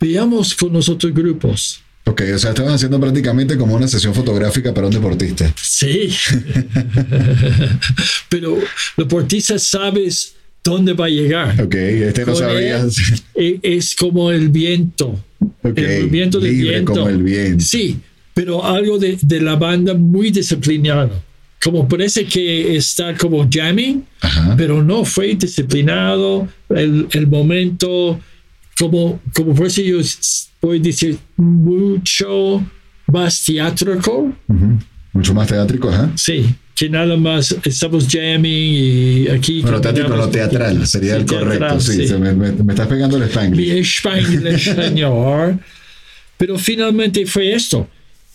veamos 0.00 0.54
con 0.54 0.72
los 0.72 0.88
otros 0.88 1.12
grupos. 1.12 1.80
Ok, 2.06 2.22
o 2.34 2.38
sea, 2.38 2.50
estaban 2.50 2.74
haciendo 2.74 3.00
prácticamente 3.00 3.56
como 3.56 3.74
una 3.74 3.88
sesión 3.88 4.14
fotográfica 4.14 4.74
para 4.74 4.88
un 4.88 4.92
deportista. 4.92 5.50
Sí. 5.60 6.10
Pero 8.28 8.56
el 8.56 8.62
deportista 8.96 9.58
sabes 9.58 10.34
dónde 10.62 10.92
va 10.92 11.06
a 11.06 11.08
llegar. 11.08 11.60
Ok, 11.62 11.74
este 11.74 12.24
no 12.26 12.34
sabía. 12.34 12.84
e- 13.34 13.58
Es 13.62 13.94
como 13.94 14.30
el 14.30 14.48
viento. 14.48 15.18
Ok, 15.62 15.78
el 15.78 16.08
viento 16.08 16.40
del 16.40 16.52
libre 16.52 16.70
viento. 16.70 16.92
como 16.92 17.08
el 17.08 17.22
viento. 17.22 17.64
Sí, 17.64 17.98
pero 18.32 18.64
algo 18.64 18.98
de, 18.98 19.18
de 19.20 19.40
la 19.40 19.56
banda 19.56 19.94
muy 19.94 20.30
disciplinado. 20.30 21.22
Como 21.62 21.88
parece 21.88 22.26
que 22.26 22.76
está 22.76 23.16
como 23.16 23.48
jamming, 23.50 24.04
Ajá. 24.20 24.54
pero 24.56 24.82
no, 24.82 25.04
fue 25.04 25.34
disciplinado. 25.34 26.48
El, 26.68 27.06
el 27.12 27.26
momento, 27.26 28.20
como, 28.78 29.20
como 29.34 29.54
por 29.54 29.66
eso 29.66 29.82
yo 29.82 29.98
voy 30.60 30.78
a 30.78 30.82
decir, 30.82 31.18
mucho 31.36 32.64
más 33.06 33.44
teátrico. 33.44 34.32
Ujú. 34.48 34.78
Mucho 35.12 35.34
más 35.34 35.46
teátrico, 35.46 35.88
ajá. 35.90 36.10
Sí, 36.16 36.44
que 36.74 36.88
nada 36.88 37.16
más 37.16 37.54
estamos 37.64 38.08
jamming 38.10 38.74
y 38.74 39.28
aquí. 39.28 39.62
Bueno, 39.62 39.80
teátrico 39.80 40.08
no 40.08 40.14
caminamos 40.16 40.32
teatral, 40.32 40.86
sería 40.86 41.14
Sí, 41.14 41.20
el 41.20 41.26
correcto. 41.26 41.50
teatral, 41.50 41.80
Sí, 41.80 41.92
sí. 41.92 42.08
se 42.08 42.18
me, 42.18 42.32
me- 42.34 42.52
me 42.52 42.72
estás 42.72 42.88
pegando 42.88 43.16
el 43.16 43.22
Mi 43.24 43.28
spanglish. 43.28 43.98
Spanglish, 43.98 44.74
señor. 44.74 45.58
Pero 46.36 46.58
finalmente 46.58 47.24
fue 47.26 47.54
esto. 47.54 47.88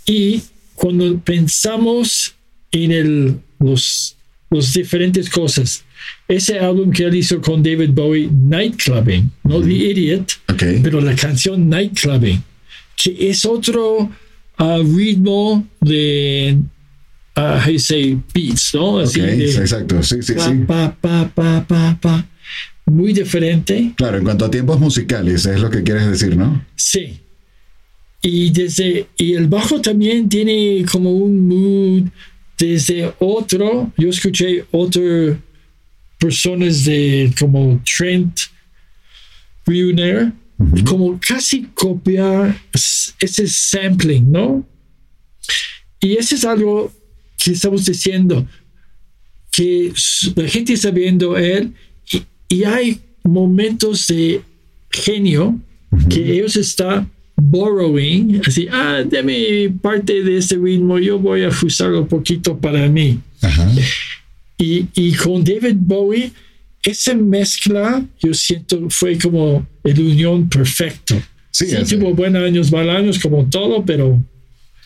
Y 0.05 0.41
cuando 0.75 1.19
pensamos 1.19 2.33
en 2.71 2.91
el, 2.93 3.39
los, 3.59 4.15
los 4.49 4.73
diferentes 4.73 5.29
cosas, 5.29 5.83
ese 6.27 6.59
álbum 6.59 6.91
que 6.91 7.03
él 7.03 7.15
hizo 7.15 7.39
con 7.41 7.61
David 7.61 7.91
Bowie, 7.91 8.29
Nightclubbing, 8.31 9.31
no 9.43 9.61
The 9.61 9.71
Idiot, 9.71 10.31
pero 10.81 11.01
la 11.01 11.15
canción 11.15 11.69
Nightclubbing, 11.69 12.43
que 12.95 13.29
es 13.29 13.45
otro 13.45 14.09
ah, 14.57 14.79
ritmo 14.83 15.67
de, 15.81 16.57
you 17.67 17.79
say, 17.79 18.17
beats, 18.33 18.71
¿no? 18.73 18.99
Así 18.99 19.21
de- 19.21 19.51
exacto. 19.51 20.01
Sí, 20.03 20.21
sí, 20.21 20.33
pa, 20.33 20.45
sí. 20.45 20.55
pa, 20.67 20.97
pa, 20.99 21.31
pa, 21.33 21.65
pa, 21.67 21.97
pa. 22.01 22.25
Muy 22.85 23.13
diferente. 23.13 23.93
Claro, 23.95 24.17
en 24.17 24.23
cuanto 24.23 24.45
a 24.45 24.51
tiempos 24.51 24.79
musicales, 24.79 25.45
es 25.45 25.61
lo 25.61 25.69
que 25.69 25.83
quieres 25.83 26.07
decir, 26.09 26.35
¿no? 26.35 26.65
Sí. 26.75 27.19
Y 28.21 28.49
desde 28.49 29.07
y 29.15 29.33
el 29.33 29.47
bajo 29.47 29.79
también 29.79 30.27
tiene 30.27 30.83
como 30.91 31.11
un 31.11 31.47
mood 31.47 32.09
desde 32.59 33.13
otro. 33.19 33.91
Yo 33.97 34.09
escuché 34.09 34.65
otras 34.71 35.37
personas 36.19 36.83
de 36.85 37.33
como 37.39 37.81
Trent 37.85 38.39
Brunner 39.65 40.33
como 40.85 41.17
casi 41.25 41.63
copiar 41.73 42.61
ese 43.19 43.47
sampling, 43.47 44.29
¿no? 44.29 44.67
Y 46.01 46.17
eso 46.17 46.35
es 46.35 46.43
algo 46.43 46.91
que 47.37 47.51
estamos 47.51 47.85
diciendo 47.85 48.45
que 49.51 49.93
la 50.35 50.47
gente 50.49 50.73
está 50.73 50.91
viendo 50.91 51.37
él 51.37 51.73
y, 52.11 52.23
y 52.49 52.63
hay 52.65 52.99
momentos 53.23 54.07
de 54.07 54.41
genio 54.91 55.59
que 56.09 56.33
ellos 56.33 56.57
están 56.57 57.09
borrowing, 57.41 58.41
así, 58.45 58.67
ah, 58.71 59.03
deme 59.05 59.69
parte 59.81 60.23
de 60.23 60.37
este 60.37 60.57
ritmo, 60.57 60.99
yo 60.99 61.19
voy 61.19 61.43
a 61.43 61.47
ajustarlo 61.47 62.01
un 62.01 62.07
poquito 62.07 62.57
para 62.57 62.87
mí. 62.87 63.19
Ajá. 63.41 63.71
Y, 64.57 64.85
y 64.93 65.13
con 65.13 65.43
David 65.43 65.75
Bowie, 65.77 66.31
esa 66.83 67.13
mezcla, 67.13 68.05
yo 68.21 68.33
siento, 68.33 68.89
fue 68.89 69.17
como 69.17 69.65
el 69.83 69.99
unión 69.99 70.49
perfecto. 70.49 71.15
Sí, 71.51 71.65
Sí, 71.65 71.97
tuvo 71.97 72.13
buenos 72.13 72.43
años, 72.43 72.71
malos 72.71 72.95
años, 72.95 73.19
como 73.19 73.45
todo, 73.45 73.83
pero 73.83 74.21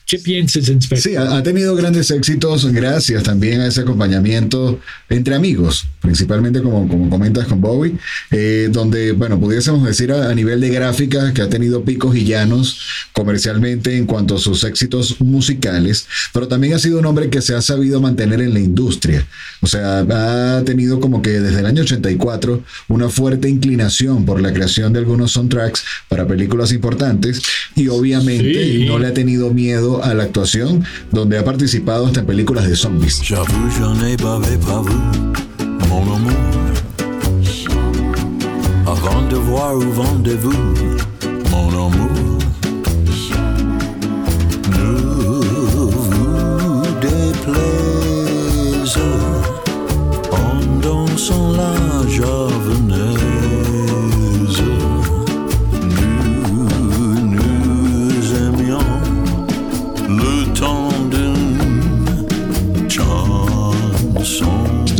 ¿qué 0.07 0.17
piensas, 0.19 0.67
Inspector? 0.69 1.11
Sí, 1.11 1.15
ha, 1.15 1.37
ha 1.37 1.43
tenido 1.43 1.75
grandes 1.75 2.11
éxitos 2.11 2.65
gracias 2.71 3.23
también 3.23 3.61
a 3.61 3.67
ese 3.67 3.81
acompañamiento 3.81 4.79
entre 5.09 5.35
amigos, 5.35 5.85
principalmente 6.01 6.61
como, 6.61 6.87
como 6.87 7.09
comentas 7.09 7.47
con 7.47 7.61
Bowie, 7.61 7.93
eh, 8.31 8.69
donde, 8.71 9.11
bueno, 9.13 9.39
pudiésemos 9.39 9.83
decir 9.85 10.11
a, 10.11 10.29
a 10.29 10.35
nivel 10.35 10.59
de 10.61 10.69
gráfica 10.69 11.33
que 11.33 11.41
ha 11.41 11.49
tenido 11.49 11.83
picos 11.83 12.15
y 12.15 12.25
llanos 12.25 12.79
comercialmente 13.13 13.95
en 13.97 14.05
cuanto 14.05 14.35
a 14.35 14.39
sus 14.39 14.63
éxitos 14.63 15.21
musicales, 15.21 16.07
pero 16.33 16.47
también 16.47 16.73
ha 16.73 16.79
sido 16.79 16.99
un 16.99 17.05
hombre 17.05 17.29
que 17.29 17.41
se 17.41 17.53
ha 17.55 17.61
sabido 17.61 18.01
mantener 18.01 18.41
en 18.41 18.53
la 18.53 18.59
industria. 18.59 19.25
O 19.61 19.67
sea, 19.67 19.99
ha 19.99 20.63
tenido 20.65 20.99
como 20.99 21.21
que 21.21 21.39
desde 21.39 21.59
el 21.59 21.65
año 21.65 21.83
84 21.83 22.63
una 22.89 23.09
fuerte 23.09 23.47
inclinación 23.49 24.25
por 24.25 24.41
la 24.41 24.51
creación 24.53 24.93
de 24.93 24.99
algunos 24.99 25.31
soundtracks 25.31 25.83
para 26.09 26.27
películas 26.27 26.71
importantes 26.71 27.41
y 27.75 27.87
obviamente 27.87 28.63
Sí. 28.63 28.85
no 28.87 28.99
le 28.99 29.07
ha 29.07 29.13
tenido 29.13 29.53
miedo 29.53 29.92
a 30.01 30.13
la 30.13 30.23
actuación, 30.23 30.85
donde 31.11 31.37
ha 31.37 31.43
participado 31.43 32.07
hasta 32.07 32.21
en 32.21 32.25
películas 32.25 32.67
de 32.67 32.75
zombies. 32.75 33.21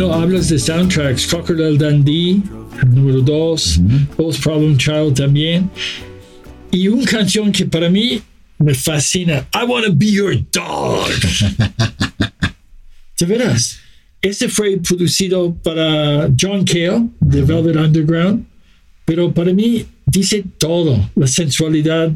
No, 0.04 0.12
hablas 0.12 0.50
de 0.50 0.58
soundtracks, 0.58 1.26
Crocodile 1.26 1.78
Dundee, 1.78 2.42
número 2.88 3.22
2, 3.22 3.80
Post 4.18 4.42
Problem 4.42 4.76
Child 4.76 5.14
también. 5.14 5.70
Y 6.70 6.88
una 6.88 7.06
canción 7.06 7.50
que 7.50 7.64
para 7.64 7.88
mí 7.88 8.20
me 8.58 8.74
fascina, 8.74 9.48
I 9.54 9.64
Wanna 9.66 9.88
Be 9.94 10.12
Your 10.12 10.36
Dog. 10.52 11.08
de 13.18 13.26
veras, 13.26 13.78
ese 14.20 14.50
fue 14.50 14.76
producido 14.76 15.54
para 15.54 16.30
John 16.38 16.66
Cale, 16.66 17.08
de 17.20 17.40
Velvet 17.40 17.76
Underground, 17.76 18.44
pero 19.06 19.32
para 19.32 19.54
mí 19.54 19.86
dice 20.04 20.44
todo, 20.58 21.10
la 21.16 21.26
sensualidad, 21.26 22.12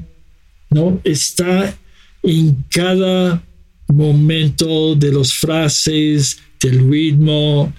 ¿no? 0.69 1.01
Está 1.05 1.75
en 2.23 2.65
cada 2.69 3.43
momento 3.89 4.95
de 4.95 5.11
las 5.11 5.33
frases, 5.33 6.39
del 6.61 6.91
ritmo. 6.91 7.73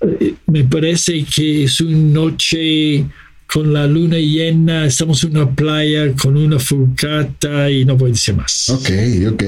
Eh, 0.00 0.34
Me 0.46 0.64
parece 0.64 1.24
que 1.24 1.64
es 1.64 1.80
una 1.80 1.96
noche 1.96 3.06
con 3.46 3.72
la 3.72 3.86
luna 3.86 4.16
llena, 4.18 4.86
estamos 4.86 5.22
en 5.22 5.36
una 5.36 5.48
playa 5.48 6.12
con 6.20 6.36
una 6.36 6.58
fugata 6.58 7.70
y 7.70 7.84
no 7.84 7.94
a 7.94 8.08
decir 8.08 8.34
más. 8.34 8.68
Ok, 8.68 8.90
ok. 9.32 9.44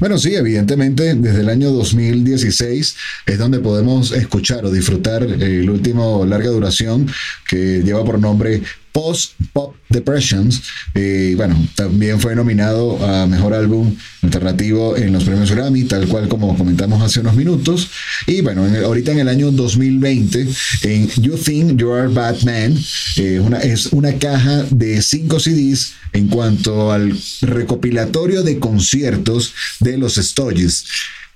Bueno, 0.00 0.16
sí, 0.16 0.34
evidentemente 0.34 1.14
desde 1.14 1.40
el 1.40 1.48
año 1.50 1.70
2016 1.70 2.96
es 3.26 3.38
donde 3.38 3.58
podemos 3.58 4.12
escuchar 4.12 4.64
o 4.64 4.70
disfrutar 4.70 5.24
eh, 5.24 5.60
el 5.60 5.68
último 5.68 6.24
larga 6.24 6.48
duración 6.48 7.06
que 7.46 7.82
lleva 7.82 8.04
por 8.04 8.18
nombre 8.18 8.62
Post 8.92 9.32
Pop 9.52 9.74
Depressions. 9.88 10.62
Bueno, 11.36 11.56
también 11.74 12.20
fue 12.20 12.34
nominado 12.36 13.04
a 13.04 13.26
Mejor 13.26 13.54
Álbum 13.54 13.94
Alternativo 14.22 14.96
en 14.96 15.12
los 15.12 15.24
premios 15.24 15.50
Grammy, 15.50 15.84
tal 15.84 16.06
cual 16.08 16.28
como 16.28 16.56
comentamos 16.56 17.02
hace 17.02 17.20
unos 17.20 17.34
minutos. 17.34 17.88
Y 18.26 18.40
bueno, 18.42 18.66
en 18.66 18.74
el- 18.76 18.84
ahorita 18.84 19.12
en 19.12 19.18
el 19.20 19.28
año 19.28 19.50
2020, 19.50 20.46
en 20.82 21.08
You 21.22 21.36
Think 21.36 21.78
You 21.80 21.92
Are 21.92 22.08
Batman, 22.08 22.78
eh, 23.16 23.40
es 23.62 23.86
una 23.86 24.12
caja 24.18 24.64
de 24.70 25.00
cinco 25.02 25.40
CDs 25.40 25.92
en 26.12 26.28
cuanto 26.28 26.92
al 26.92 27.18
recopilatorio 27.40 28.42
de 28.42 28.58
conciertos 28.58 29.54
de 29.80 29.96
los 29.98 30.14
Stooges 30.16 30.84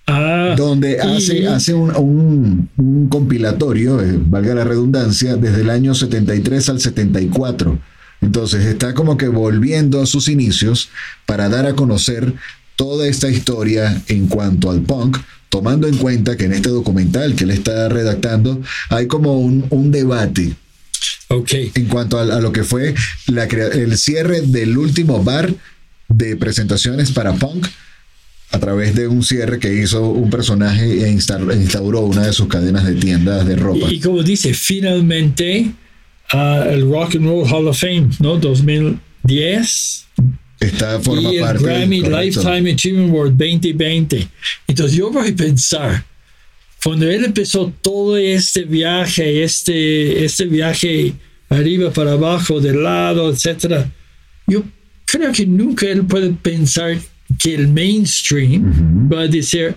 Ah, 0.08 0.54
donde 0.56 0.92
y- 0.92 0.96
hace, 1.16 1.48
hace 1.48 1.74
un, 1.74 1.90
un- 1.96 2.68
un 2.76 3.08
compilatorio, 3.08 4.00
eh, 4.00 4.18
valga 4.24 4.54
la 4.54 4.64
redundancia, 4.64 5.36
desde 5.36 5.62
el 5.62 5.70
año 5.70 5.94
73 5.94 6.68
al 6.68 6.80
74. 6.80 7.78
Entonces 8.20 8.64
está 8.66 8.94
como 8.94 9.16
que 9.16 9.28
volviendo 9.28 10.00
a 10.00 10.06
sus 10.06 10.28
inicios 10.28 10.88
para 11.26 11.48
dar 11.48 11.66
a 11.66 11.74
conocer 11.74 12.32
toda 12.76 13.06
esta 13.08 13.28
historia 13.30 14.00
en 14.08 14.26
cuanto 14.28 14.70
al 14.70 14.82
punk, 14.82 15.18
tomando 15.48 15.86
en 15.88 15.96
cuenta 15.96 16.36
que 16.36 16.44
en 16.44 16.52
este 16.52 16.68
documental 16.68 17.34
que 17.34 17.44
él 17.44 17.50
está 17.50 17.88
redactando 17.88 18.60
hay 18.90 19.06
como 19.06 19.38
un, 19.40 19.66
un 19.70 19.90
debate 19.90 20.54
ok. 21.28 21.50
en 21.74 21.86
cuanto 21.86 22.18
a, 22.18 22.22
a 22.22 22.40
lo 22.40 22.52
que 22.52 22.64
fue 22.64 22.94
la 23.26 23.44
el 23.44 23.96
cierre 23.98 24.40
del 24.42 24.76
último 24.78 25.22
bar 25.24 25.52
de 26.08 26.36
presentaciones 26.36 27.10
para 27.12 27.32
punk 27.34 27.66
a 28.52 28.58
través 28.58 28.94
de 28.94 29.08
un 29.08 29.22
cierre 29.22 29.58
que 29.58 29.72
hizo 29.74 30.08
un 30.08 30.30
personaje 30.30 31.04
e 31.04 31.12
instal- 31.12 31.52
instauró 31.54 32.00
una 32.02 32.26
de 32.26 32.32
sus 32.32 32.46
cadenas 32.48 32.84
de 32.86 32.94
tiendas 32.94 33.46
de 33.46 33.56
ropa. 33.56 33.86
Y, 33.90 33.96
y 33.96 34.00
como 34.00 34.22
dice, 34.22 34.54
finalmente 34.54 35.70
ah, 36.32 36.64
el 36.70 36.88
Rock 36.88 37.16
and 37.16 37.26
Roll 37.26 37.46
Hall 37.52 37.68
of 37.68 37.78
Fame, 37.78 38.08
¿no? 38.20 38.36
2010. 38.38 40.06
Está, 40.60 40.98
forma 41.00 41.32
y 41.32 41.36
el 41.36 41.42
parte 41.42 41.64
Grammy. 41.64 42.00
Lifetime 42.00 42.72
Achievement 42.72 43.10
Award 43.10 43.32
2020. 43.32 44.28
Entonces 44.68 44.96
yo 44.96 45.10
voy 45.10 45.28
a 45.28 45.36
pensar, 45.36 46.04
cuando 46.82 47.10
él 47.10 47.24
empezó 47.26 47.72
todo 47.82 48.16
este 48.16 48.62
viaje, 48.64 49.42
este, 49.44 50.24
este 50.24 50.46
viaje 50.46 51.12
arriba 51.50 51.92
para 51.92 52.12
abajo, 52.12 52.60
de 52.60 52.72
lado, 52.74 53.30
etcétera, 53.30 53.90
yo 54.46 54.62
creo 55.04 55.30
que 55.32 55.46
nunca 55.46 55.86
él 55.86 56.04
puede 56.06 56.30
pensar 56.30 56.96
que 57.38 57.54
el 57.54 57.68
mainstream 57.68 59.08
va 59.12 59.22
a 59.22 59.28
decir, 59.28 59.74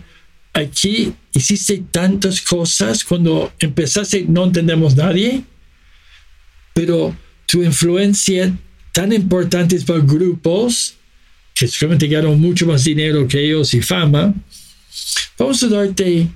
aquí 0.53 1.13
hiciste 1.33 1.83
tantas 1.91 2.41
cosas, 2.41 3.03
cuando 3.03 3.51
empezaste 3.59 4.25
no 4.27 4.45
entendemos 4.45 4.95
nadie, 4.95 5.43
pero 6.73 7.15
tu 7.45 7.63
influencia 7.63 8.55
tan 8.93 9.11
importante 9.13 9.75
es 9.75 9.83
para 9.83 9.99
grupos 9.99 10.95
que 11.53 11.67
seguramente 11.67 12.07
ganan 12.07 12.39
mucho 12.39 12.65
más 12.65 12.83
dinero 12.83 13.27
que 13.27 13.43
ellos 13.43 13.73
y 13.73 13.81
fama, 13.81 14.33
vamos 15.37 15.61
a 15.63 15.67
darte 15.67 16.27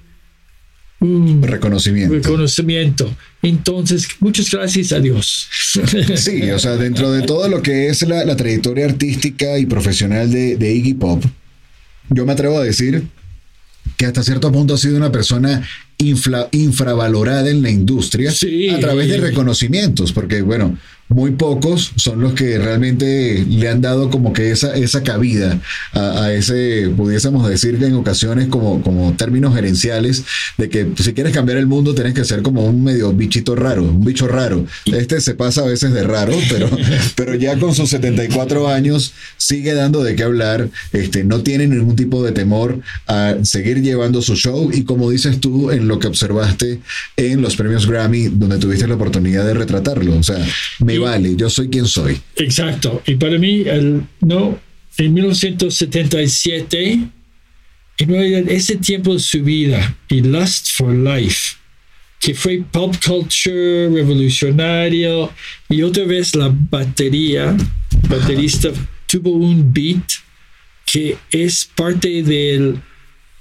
un 1.03 1.41
Reconocimiento. 1.43 2.13
reconocimiento. 2.15 3.13
Entonces, 3.41 4.07
muchas 4.19 4.49
gracias 4.49 4.91
a 4.93 4.99
Dios. 4.99 5.47
Sí, 6.15 6.49
o 6.51 6.59
sea, 6.59 6.77
dentro 6.77 7.11
de 7.11 7.23
todo 7.23 7.47
lo 7.49 7.61
que 7.61 7.87
es 7.87 8.01
la, 8.03 8.23
la 8.25 8.35
trayectoria 8.35 8.85
artística 8.85 9.57
y 9.57 9.65
profesional 9.65 10.31
de, 10.31 10.55
de 10.57 10.73
Iggy 10.73 10.93
Pop, 10.95 11.23
yo 12.09 12.25
me 12.25 12.31
atrevo 12.33 12.57
a 12.59 12.63
decir 12.63 13.03
que 13.97 14.05
hasta 14.05 14.23
cierto 14.23 14.51
punto 14.51 14.73
ha 14.75 14.77
sido 14.77 14.95
una 14.97 15.11
persona 15.11 15.61
infla- 15.97 16.47
infravalorada 16.51 17.49
en 17.49 17.61
la 17.61 17.69
industria 17.69 18.31
Sí. 18.31 18.69
a 18.69 18.79
través 18.79 19.09
de 19.09 19.17
reconocimientos, 19.17 20.13
porque 20.13 20.41
bueno, 20.41 20.77
muy 21.13 21.31
pocos 21.31 21.91
son 21.95 22.21
los 22.21 22.33
que 22.33 22.57
realmente 22.57 23.45
le 23.47 23.69
han 23.69 23.81
dado 23.81 24.09
como 24.09 24.33
que 24.33 24.51
esa, 24.51 24.75
esa 24.75 25.03
cabida 25.03 25.59
a, 25.93 26.31
ese, 26.33 26.91
pudiésemos 26.95 27.47
decir 27.47 27.77
que 27.77 27.85
en 27.85 27.93
ocasiones 27.93 28.47
como, 28.47 28.81
como 28.81 29.13
términos 29.13 29.53
gerenciales, 29.53 30.23
de 30.57 30.69
que 30.69 30.87
si 30.97 31.13
quieres 31.13 31.33
cambiar 31.33 31.59
el 31.59 31.67
mundo 31.67 31.93
tienes 31.93 32.13
que 32.13 32.25
ser 32.25 32.41
como 32.41 32.65
un 32.65 32.83
medio 32.83 33.13
bichito 33.13 33.55
raro, 33.55 33.83
un 33.83 34.03
bicho 34.03 34.27
raro. 34.27 34.65
Este 34.85 35.21
se 35.21 35.35
pasa 35.35 35.61
a 35.61 35.65
veces 35.65 35.93
de 35.93 36.03
raro, 36.03 36.33
pero, 36.49 36.69
pero 37.15 37.35
ya 37.35 37.59
con 37.59 37.75
sus 37.75 37.89
74 37.89 38.67
años 38.67 39.13
sigue 39.37 39.73
dando 39.73 40.03
de 40.03 40.15
qué 40.15 40.23
hablar, 40.23 40.69
este, 40.93 41.23
no 41.23 41.41
tiene 41.41 41.67
ningún 41.67 41.95
tipo 41.95 42.23
de 42.23 42.31
temor 42.31 42.79
a 43.07 43.35
seguir 43.43 43.81
llevando 43.81 44.21
su 44.21 44.35
show 44.35 44.71
y 44.73 44.83
como 44.83 45.11
dices 45.11 45.39
tú 45.39 45.69
en 45.69 45.87
lo 45.87 45.99
que 45.99 46.07
observaste 46.07 46.79
en 47.17 47.41
los 47.41 47.55
premios 47.55 47.87
Grammy, 47.87 48.29
donde 48.29 48.57
tuviste 48.57 48.87
la 48.87 48.95
oportunidad 48.95 49.45
de 49.45 49.53
retratarlo, 49.53 50.17
o 50.17 50.23
sea, 50.23 50.43
me 50.79 51.02
vale, 51.03 51.35
yo 51.35 51.49
soy 51.49 51.69
quien 51.69 51.85
soy. 51.85 52.19
Exacto. 52.37 53.01
Y 53.05 53.15
para 53.15 53.37
mí, 53.37 53.63
el, 53.65 54.03
no, 54.21 54.59
en 54.97 55.13
1977, 55.13 56.99
en 57.99 58.49
ese 58.49 58.75
tiempo 58.77 59.13
de 59.13 59.19
su 59.19 59.43
vida 59.43 59.95
y 60.09 60.21
Lust 60.21 60.71
for 60.71 60.93
Life, 60.93 61.57
que 62.19 62.33
fue 62.33 62.63
pop 62.71 62.95
culture, 63.05 63.89
revolucionario, 63.89 65.31
y 65.69 65.83
otra 65.83 66.05
vez 66.05 66.35
la 66.35 66.49
batería, 66.51 67.55
baterista 68.09 68.69
tuvo 69.07 69.31
un 69.31 69.73
beat 69.73 70.11
que 70.85 71.17
es 71.31 71.69
parte 71.75 72.23
del, 72.23 72.79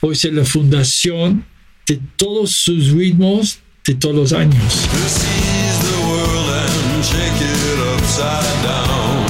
puede 0.00 0.16
ser 0.16 0.34
la 0.34 0.44
fundación 0.44 1.44
de 1.86 2.00
todos 2.16 2.50
sus 2.50 2.90
ritmos 2.90 3.58
de 3.84 3.94
todos 3.94 4.14
los 4.14 4.32
años. 4.32 5.41
Shake 7.02 7.40
it 7.40 7.78
upside 7.94 8.62
down. 8.62 9.26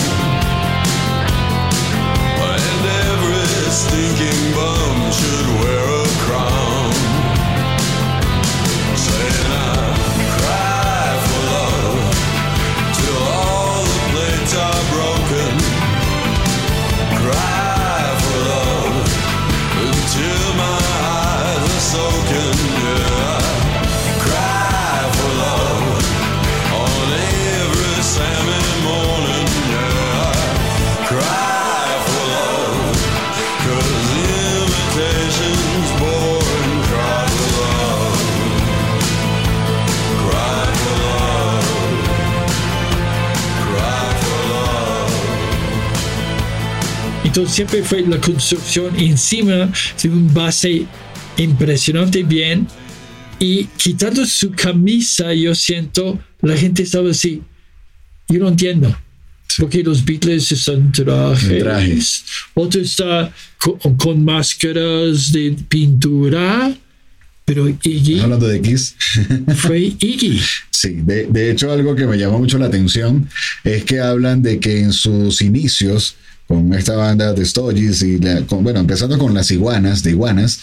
And 2.52 2.86
every 3.08 3.70
stinking 3.70 4.54
bum 4.54 4.96
should 5.10 5.48
wear 5.60 5.81
Entonces 47.32 47.54
siempre 47.54 47.82
fue 47.82 48.02
la 48.02 48.20
construcción 48.20 48.94
encima 49.00 49.72
de 50.02 50.08
un 50.10 50.34
base 50.34 50.84
impresionante 51.38 52.22
bien 52.24 52.66
y 53.38 53.64
quitando 53.78 54.26
su 54.26 54.50
camisa 54.50 55.32
yo 55.32 55.54
siento 55.54 56.20
la 56.42 56.54
gente 56.58 56.82
estaba 56.82 57.10
así 57.10 57.40
yo 58.28 58.38
no 58.40 58.48
entiendo 58.48 58.94
porque 59.58 59.82
los 59.82 60.04
Beatles 60.04 60.52
están 60.52 60.92
trajes, 60.92 61.58
trajes. 61.58 62.24
otro 62.52 62.82
está 62.82 63.32
co- 63.58 63.78
con, 63.96 64.22
máscaras 64.22 65.32
de 65.32 65.56
pintura 65.70 66.74
pero 67.46 67.66
Iggy 67.66 68.12
¿Estás 68.12 68.24
hablando 68.24 68.46
de 68.46 68.60
Kiss? 68.60 68.94
fue 69.56 69.78
Iggy 69.80 70.38
Sí, 70.70 70.98
de, 71.02 71.26
de 71.28 71.50
hecho 71.50 71.72
algo 71.72 71.94
que 71.96 72.06
me 72.06 72.18
llamó 72.18 72.38
mucho 72.38 72.58
la 72.58 72.66
atención 72.66 73.26
es 73.64 73.84
que 73.84 74.00
hablan 74.00 74.42
de 74.42 74.60
que 74.60 74.80
en 74.80 74.92
sus 74.92 75.40
inicios 75.40 76.16
con 76.48 76.72
esta 76.74 76.96
banda 76.96 77.32
de 77.32 77.44
Stooges 77.44 78.02
y 78.02 78.18
la- 78.18 78.42
con- 78.46 78.62
bueno, 78.64 78.80
empezando 78.80 79.18
con 79.18 79.32
las 79.34 79.50
iguanas, 79.50 80.02
de 80.02 80.10
iguanas, 80.10 80.60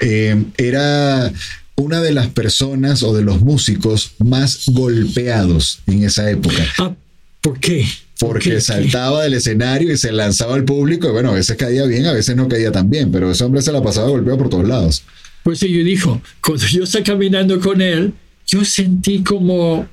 eh, 0.00 0.42
era 0.56 1.32
una 1.76 2.00
de 2.00 2.12
las 2.12 2.28
personas 2.28 3.02
o 3.02 3.14
de 3.14 3.22
los 3.22 3.40
músicos 3.42 4.12
más 4.18 4.62
golpeados 4.66 5.80
en 5.86 6.04
esa 6.04 6.30
época. 6.30 6.64
ah, 6.78 6.94
¿por 7.40 7.58
qué? 7.60 7.86
¿Por 8.18 8.30
Porque 8.30 8.50
qué? 8.52 8.60
saltaba 8.62 9.24
del 9.24 9.34
escenario 9.34 9.92
y 9.92 9.98
se 9.98 10.10
lanzaba 10.10 10.54
al 10.54 10.64
público 10.64 11.08
y 11.08 11.12
bueno, 11.12 11.30
a 11.32 11.34
veces 11.34 11.54
caía 11.56 11.84
bien, 11.84 12.06
a 12.06 12.12
veces 12.12 12.34
no 12.34 12.48
caía 12.48 12.72
tan 12.72 12.88
bien, 12.88 13.12
pero 13.12 13.30
ese 13.30 13.44
hombre 13.44 13.60
se 13.60 13.72
la 13.72 13.82
pasaba 13.82 14.08
golpeado 14.08 14.38
por 14.38 14.48
todos 14.48 14.66
lados. 14.66 15.02
Por 15.42 15.52
eso 15.52 15.66
yo 15.66 15.84
dijo, 15.84 16.20
cuando 16.42 16.66
yo 16.66 16.84
estaba 16.84 17.04
caminando 17.04 17.60
con 17.60 17.82
él, 17.82 18.14
yo 18.46 18.64
sentí 18.64 19.22
como, 19.22 19.86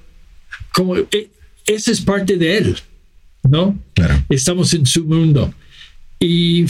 como 0.74 0.96
e- 0.98 1.30
esa 1.66 1.92
es 1.92 2.00
parte 2.00 2.38
de 2.38 2.58
él, 2.60 2.78
¿no? 3.44 3.78
Claro. 3.94 4.24
Estamos 4.30 4.74
en 4.74 4.86
su 4.86 5.06
mundo. 5.06 5.54
Y 6.20 6.66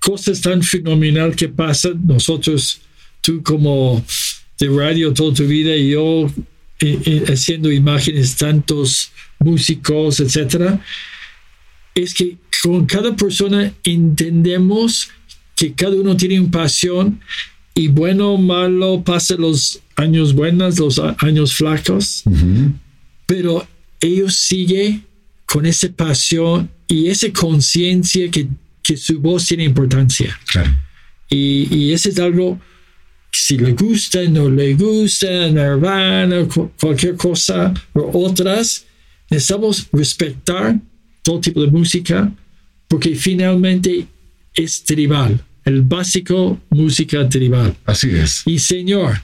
cosas 0.00 0.40
tan 0.40 0.62
fenomenal 0.62 1.34
que 1.36 1.48
pasan, 1.48 2.06
nosotros, 2.06 2.80
tú 3.20 3.42
como 3.42 4.04
de 4.58 4.68
radio 4.68 5.12
toda 5.12 5.34
tu 5.34 5.46
vida 5.46 5.76
y 5.76 5.90
yo 5.90 6.26
eh, 6.80 6.98
eh, 7.04 7.24
haciendo 7.28 7.70
imágenes, 7.70 8.36
tantos 8.36 9.10
músicos, 9.38 10.20
etcétera, 10.20 10.82
es 11.94 12.14
que 12.14 12.36
con 12.62 12.86
cada 12.86 13.14
persona 13.14 13.72
entendemos 13.84 15.10
que 15.54 15.72
cada 15.72 15.96
uno 15.96 16.16
tiene 16.16 16.40
una 16.40 16.50
pasión 16.50 17.20
y 17.74 17.88
bueno 17.88 18.34
o 18.34 18.38
malo 18.38 19.02
pasa 19.04 19.34
los 19.36 19.80
años 19.96 20.32
buenos, 20.32 20.78
los 20.78 21.00
años 21.18 21.54
flacos, 21.54 22.22
pero 23.26 23.66
ellos 24.00 24.36
siguen 24.36 25.04
con 25.50 25.64
esa 25.66 25.88
pasión 25.88 26.70
y 26.86 27.08
esa 27.08 27.32
conciencia 27.32 28.30
que, 28.30 28.46
que 28.82 28.96
su 28.96 29.18
voz 29.20 29.46
tiene 29.46 29.64
importancia. 29.64 30.38
Claro. 30.46 30.70
Y, 31.30 31.68
y 31.74 31.92
eso 31.92 32.08
es 32.10 32.18
algo, 32.18 32.60
si 33.32 33.56
le 33.58 33.72
gusta, 33.72 34.22
no 34.24 34.48
le 34.50 34.74
gusta, 34.74 35.48
Nirvana, 35.48 36.44
cu- 36.46 36.70
cualquier 36.80 37.16
cosa 37.16 37.72
o 37.94 38.26
otras, 38.26 38.84
necesitamos 39.30 39.88
respetar 39.92 40.78
todo 41.22 41.40
tipo 41.40 41.60
de 41.62 41.68
música 41.70 42.30
porque 42.88 43.14
finalmente 43.14 44.06
es 44.54 44.82
tribal, 44.84 45.38
el 45.64 45.82
básico 45.82 46.58
música 46.70 47.28
tribal. 47.28 47.76
Así 47.84 48.08
es. 48.10 48.42
Y 48.46 48.58
Señor, 48.58 49.20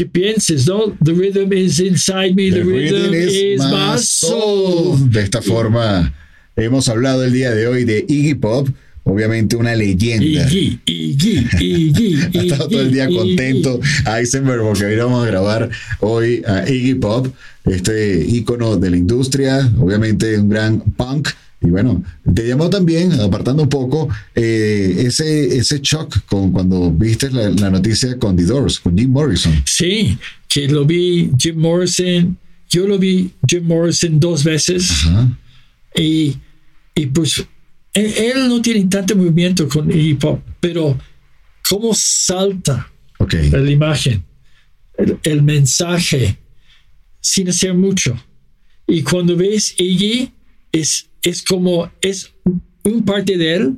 ¿qué 0.00 0.06
pienses, 0.06 0.66
no? 0.66 0.96
The 1.04 1.12
rhythm 1.12 1.52
is 1.52 1.78
inside 1.78 2.34
me, 2.34 2.50
the, 2.50 2.62
rhythm, 2.62 3.12
is, 3.12 3.60
my 3.60 3.98
soul. 3.98 4.96
De 5.10 5.20
esta 5.20 5.42
forma, 5.42 6.10
hemos 6.56 6.88
hablado 6.88 7.22
el 7.22 7.34
día 7.34 7.50
de 7.50 7.66
hoy 7.66 7.84
de 7.84 8.06
Iggy 8.08 8.34
Pop, 8.36 8.66
obviamente 9.04 9.56
una 9.56 9.74
leyenda. 9.74 10.48
Iggy, 10.50 10.80
Iggy, 10.86 11.48
Iggy, 11.60 12.14
Ha 12.38 12.42
estado 12.42 12.68
todo 12.68 12.80
el 12.80 12.92
día 12.92 13.08
contento 13.08 13.78
Eisenberg 14.06 14.62
porque 14.62 14.86
hoy 14.86 14.96
vamos 14.96 15.22
a 15.22 15.26
grabar 15.26 15.68
hoy 15.98 16.42
a 16.46 16.66
Iggy 16.66 16.94
Pop, 16.94 17.26
este 17.66 18.24
ícono 18.26 18.78
de 18.78 18.88
la 18.88 18.96
industria, 18.96 19.70
obviamente 19.78 20.38
un 20.38 20.48
gran 20.48 20.80
punk. 20.80 21.28
Y 21.62 21.66
bueno, 21.66 22.02
te 22.34 22.48
llamó 22.48 22.70
también, 22.70 23.12
apartando 23.20 23.64
un 23.64 23.68
poco, 23.68 24.08
eh, 24.34 25.04
ese, 25.06 25.58
ese 25.58 25.80
shock 25.82 26.24
con 26.24 26.52
cuando 26.52 26.90
viste 26.90 27.30
la, 27.30 27.50
la 27.50 27.70
noticia 27.70 28.18
con 28.18 28.34
The 28.36 28.44
Doors, 28.44 28.80
con 28.80 28.96
Jim 28.96 29.10
Morrison. 29.10 29.62
Sí, 29.66 30.18
que 30.48 30.68
lo 30.68 30.86
vi 30.86 31.30
Jim 31.38 31.56
Morrison. 31.56 32.38
Yo 32.70 32.86
lo 32.86 32.98
vi 32.98 33.32
Jim 33.46 33.64
Morrison 33.64 34.18
dos 34.18 34.42
veces. 34.42 34.90
Ajá. 34.90 35.38
Y, 35.94 36.36
y 36.94 37.06
pues 37.06 37.44
él, 37.92 38.14
él 38.16 38.48
no 38.48 38.62
tiene 38.62 38.84
tanto 38.86 39.14
movimiento 39.16 39.68
con 39.68 39.90
hip 39.90 40.24
hop, 40.24 40.40
pero 40.60 40.96
cómo 41.68 41.92
salta 41.94 42.90
la 43.18 43.70
imagen, 43.70 44.24
el, 44.96 45.18
el 45.24 45.42
mensaje, 45.42 46.38
sin 47.20 47.50
hacer 47.50 47.74
mucho. 47.74 48.16
Y 48.86 49.02
cuando 49.02 49.36
ves 49.36 49.74
Iggy, 49.76 50.32
es, 50.72 51.09
es 51.22 51.42
como, 51.42 51.90
es 52.00 52.32
un 52.84 53.04
parte 53.04 53.36
de 53.36 53.54
él, 53.54 53.76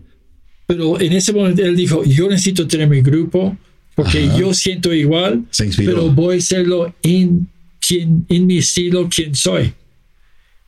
pero 0.66 1.01
en 1.01 1.12
ese 1.12 1.32
momento 1.32 1.62
él 1.62 1.76
dijo, 1.76 2.05
yo 2.05 2.28
necesito 2.28 2.66
tener 2.66 2.88
mi 2.88 3.03
grupo, 3.03 3.57
porque 3.95 4.24
Ajá. 4.24 4.38
yo 4.38 4.55
siento 4.55 4.93
igual, 4.93 5.45
pero 5.76 6.11
voy 6.11 6.36
a 6.36 6.38
hacerlo 6.38 6.95
en, 7.03 7.49
quien, 7.86 8.24
en 8.28 8.47
mi 8.47 8.59
estilo, 8.59 9.09
quien 9.09 9.34
soy. 9.34 9.72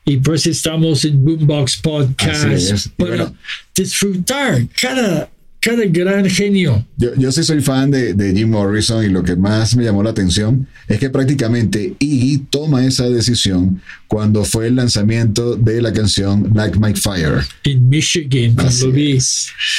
Y 0.06 0.18
pues 0.18 0.46
estamos 0.46 1.04
en 1.06 1.24
Boombox 1.24 1.78
Podcast 1.78 2.44
es. 2.44 2.90
Para 2.96 3.16
bueno. 3.16 3.36
disfrutar 3.74 4.68
cada, 4.78 5.30
cada 5.64 5.86
gran 5.86 6.28
genio. 6.28 6.86
Yo, 6.98 7.14
yo 7.16 7.32
sí 7.32 7.42
soy 7.42 7.62
fan 7.62 7.90
de, 7.90 8.12
de 8.12 8.34
Jim 8.34 8.50
Morrison 8.50 9.02
y 9.02 9.08
lo 9.08 9.22
que 9.22 9.34
más 9.34 9.74
me 9.74 9.82
llamó 9.82 10.02
la 10.02 10.10
atención 10.10 10.68
es 10.86 10.98
que 10.98 11.08
prácticamente 11.08 11.94
Iggy 11.98 12.44
toma 12.50 12.84
esa 12.84 13.08
decisión 13.08 13.80
cuando 14.06 14.44
fue 14.44 14.66
el 14.66 14.76
lanzamiento 14.76 15.56
de 15.56 15.80
la 15.80 15.90
canción 15.90 16.52
Like 16.54 16.78
My 16.78 16.92
Fire. 16.92 17.46
en 17.64 17.88
Michigan 17.88 18.54
cuando 18.54 18.92
vi, 18.92 19.18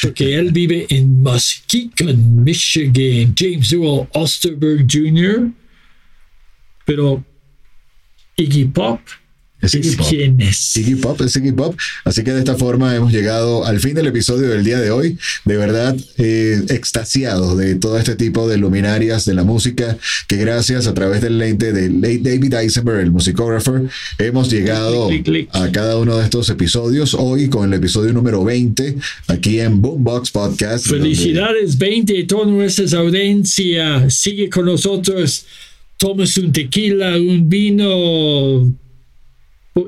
porque 0.01 0.35
él 0.35 0.51
vive 0.51 0.87
en 0.89 1.21
Muskegon, 1.21 2.43
Michigan, 2.43 3.35
James 3.37 3.71
Newell 3.71 4.07
Osterberg 4.13 4.87
Jr., 4.91 5.51
pero 6.83 7.23
Iggy 8.37 8.65
Pop 8.65 9.01
Es 9.61 9.73
es, 9.73 9.85
Iggy 9.85 9.95
Pop. 9.95 10.07
quien 10.09 10.41
es. 10.41 10.77
Iggy 10.77 10.95
Pop, 10.95 11.21
es 11.21 11.35
Iggy 11.37 11.51
Pop. 11.53 11.75
Así 12.03 12.23
que 12.23 12.31
de 12.33 12.39
esta 12.39 12.55
forma 12.55 12.95
hemos 12.95 13.11
llegado 13.11 13.65
al 13.65 13.79
fin 13.79 13.95
del 13.95 14.05
episodio 14.07 14.49
del 14.49 14.63
día 14.63 14.79
de 14.79 14.91
hoy. 14.91 15.17
De 15.45 15.57
verdad, 15.57 15.95
eh, 16.17 16.61
extasiados 16.69 17.57
de 17.57 17.75
todo 17.75 17.97
este 17.97 18.15
tipo 18.15 18.47
de 18.47 18.57
luminarias 18.57 19.25
de 19.25 19.33
la 19.33 19.43
música, 19.43 19.97
que 20.27 20.35
gracias 20.37 20.85
a 20.87 20.93
través 20.93 21.21
del 21.21 21.37
lente 21.39 21.71
de 21.73 21.89
David 22.19 22.53
Eisenberg, 22.53 22.99
el 22.99 23.11
musicógrafo, 23.11 23.81
hemos 24.19 24.51
llegado 24.51 25.07
Clic, 25.07 25.23
clic, 25.23 25.49
clic. 25.51 25.55
a 25.55 25.71
cada 25.71 25.97
uno 25.97 26.17
de 26.17 26.25
estos 26.25 26.49
episodios. 26.49 27.13
Hoy 27.15 27.47
con 27.49 27.67
el 27.71 27.79
episodio 27.79 28.13
número 28.13 28.43
20, 28.43 28.95
aquí 29.27 29.59
en 29.61 29.81
Boombox 29.81 30.31
Podcast. 30.31 30.85
donde- 30.87 31.03
Felicidades 31.05 31.77
20 31.77 32.21
a 32.21 32.27
toda 32.27 32.45
nuestra 32.45 32.99
audiencia. 32.99 34.09
Sigue 34.09 34.49
con 34.49 34.65
nosotros. 34.65 35.45
Tomes 35.97 36.37
un 36.37 36.51
tequila, 36.51 37.15
un 37.17 37.47
vino. 37.49 38.71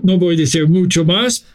No 0.03 0.17
voy 0.17 0.35
a 0.35 0.37
decir 0.39 0.67
mucho 0.67 1.05
más, 1.05 1.45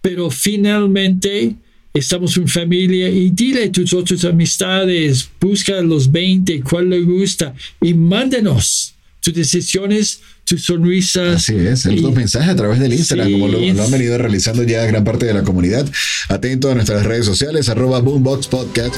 pero 0.00 0.30
finalmente 0.30 1.54
estamos 1.94 2.36
en 2.36 2.48
familia 2.48 3.08
y 3.08 3.30
dile 3.30 3.64
a 3.64 3.72
tus 3.72 3.92
otras 3.92 4.24
amistades, 4.24 5.28
busca 5.40 5.80
los 5.82 6.10
20, 6.10 6.60
cuál 6.62 6.88
le 6.90 7.00
gusta 7.00 7.54
y 7.80 7.92
mándenos 7.94 8.94
tus 9.20 9.34
decisiones, 9.34 10.20
tus 10.44 10.64
sonrisas. 10.64 11.36
Así 11.36 11.54
es, 11.56 11.86
y- 11.86 12.00
los 12.00 12.12
mensajes 12.14 12.48
a 12.50 12.56
través 12.56 12.80
del 12.80 12.92
Instagram, 12.92 13.26
Sí. 13.28 13.32
como 13.34 13.48
lo, 13.48 13.60
lo 13.60 13.82
han 13.84 13.90
venido 13.90 14.16
realizando 14.18 14.62
ya 14.64 14.84
gran 14.86 15.04
parte 15.04 15.26
de 15.26 15.34
la 15.34 15.42
comunidad. 15.44 15.88
Atento 16.28 16.70
a 16.70 16.74
nuestras 16.74 17.04
redes 17.04 17.26
sociales, 17.26 17.68
arroba 17.68 18.00
Boombox 18.00 18.48
Podcast. 18.48 18.94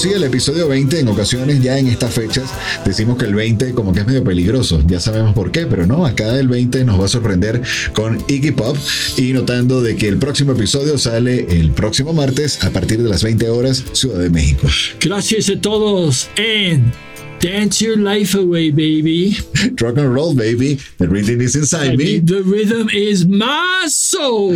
Sí, 0.00 0.12
el 0.12 0.24
episodio 0.24 0.66
20, 0.66 1.00
en 1.00 1.08
ocasiones 1.08 1.62
ya 1.62 1.78
en 1.78 1.86
estas 1.86 2.14
fechas, 2.14 2.48
decimos 2.86 3.18
que 3.18 3.26
el 3.26 3.34
20 3.34 3.72
como 3.74 3.92
que 3.92 4.00
es 4.00 4.06
medio 4.06 4.24
peligroso. 4.24 4.82
Ya 4.86 4.98
sabemos 4.98 5.34
por 5.34 5.52
qué, 5.52 5.66
pero 5.66 5.86
no, 5.86 6.06
acá 6.06 6.38
el 6.38 6.48
20 6.48 6.84
nos 6.84 6.98
va 6.98 7.04
a 7.04 7.08
sorprender 7.08 7.60
con 7.92 8.18
Iggy 8.26 8.52
Pop 8.52 8.76
y 9.18 9.32
notando 9.32 9.82
de 9.82 9.96
que 9.96 10.08
el 10.08 10.16
próximo 10.16 10.52
episodio 10.52 10.96
sale 10.96 11.46
el 11.50 11.72
próximo 11.72 12.14
martes 12.14 12.64
a 12.64 12.70
partir 12.70 13.02
de 13.02 13.10
las 13.10 13.22
20 13.22 13.50
horas, 13.50 13.84
Ciudad 13.92 14.18
de 14.18 14.30
México. 14.30 14.68
Gracias 15.00 15.50
a 15.50 15.60
todos 15.60 16.30
and 16.38 17.09
dance 17.40 17.80
your 17.80 17.96
life 17.96 18.34
away, 18.34 18.70
baby. 18.70 19.36
Rock 19.80 19.96
and 19.96 20.14
roll, 20.14 20.34
baby. 20.34 20.78
The 20.98 21.08
rhythm 21.08 21.40
is 21.40 21.56
inside 21.56 21.96
me. 21.96 22.18
The 22.20 22.42
rhythm 22.42 22.90
is 22.92 23.26
my 23.26 23.86
soul. 23.88 24.52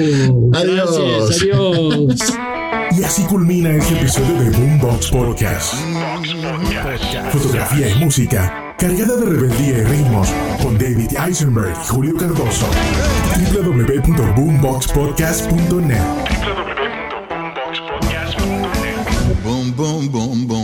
Adiós. 0.53 0.97
Gracias, 0.97 1.43
adiós. 1.43 2.33
Y 2.97 3.03
así 3.03 3.23
culmina 3.25 3.75
este 3.75 3.95
episodio 3.95 4.39
de 4.39 4.51
Boombox 4.51 5.11
Podcast. 5.11 5.75
Fotografía 7.33 7.89
y 7.89 7.95
música 8.05 8.75
cargada 8.79 9.17
de 9.17 9.27
rebeldía 9.27 9.79
y 9.79 9.83
ritmos 9.85 10.29
con 10.63 10.79
David 10.79 11.11
Eisenberg 11.27 11.73
y 11.73 11.87
Julio 11.89 12.15
Cardoso. 12.17 12.67
www.boomboxpodcast.net 13.53 16.03
Boom, 19.43 19.73
boom, 19.73 20.09
boom, 20.09 20.47
boom. 20.47 20.64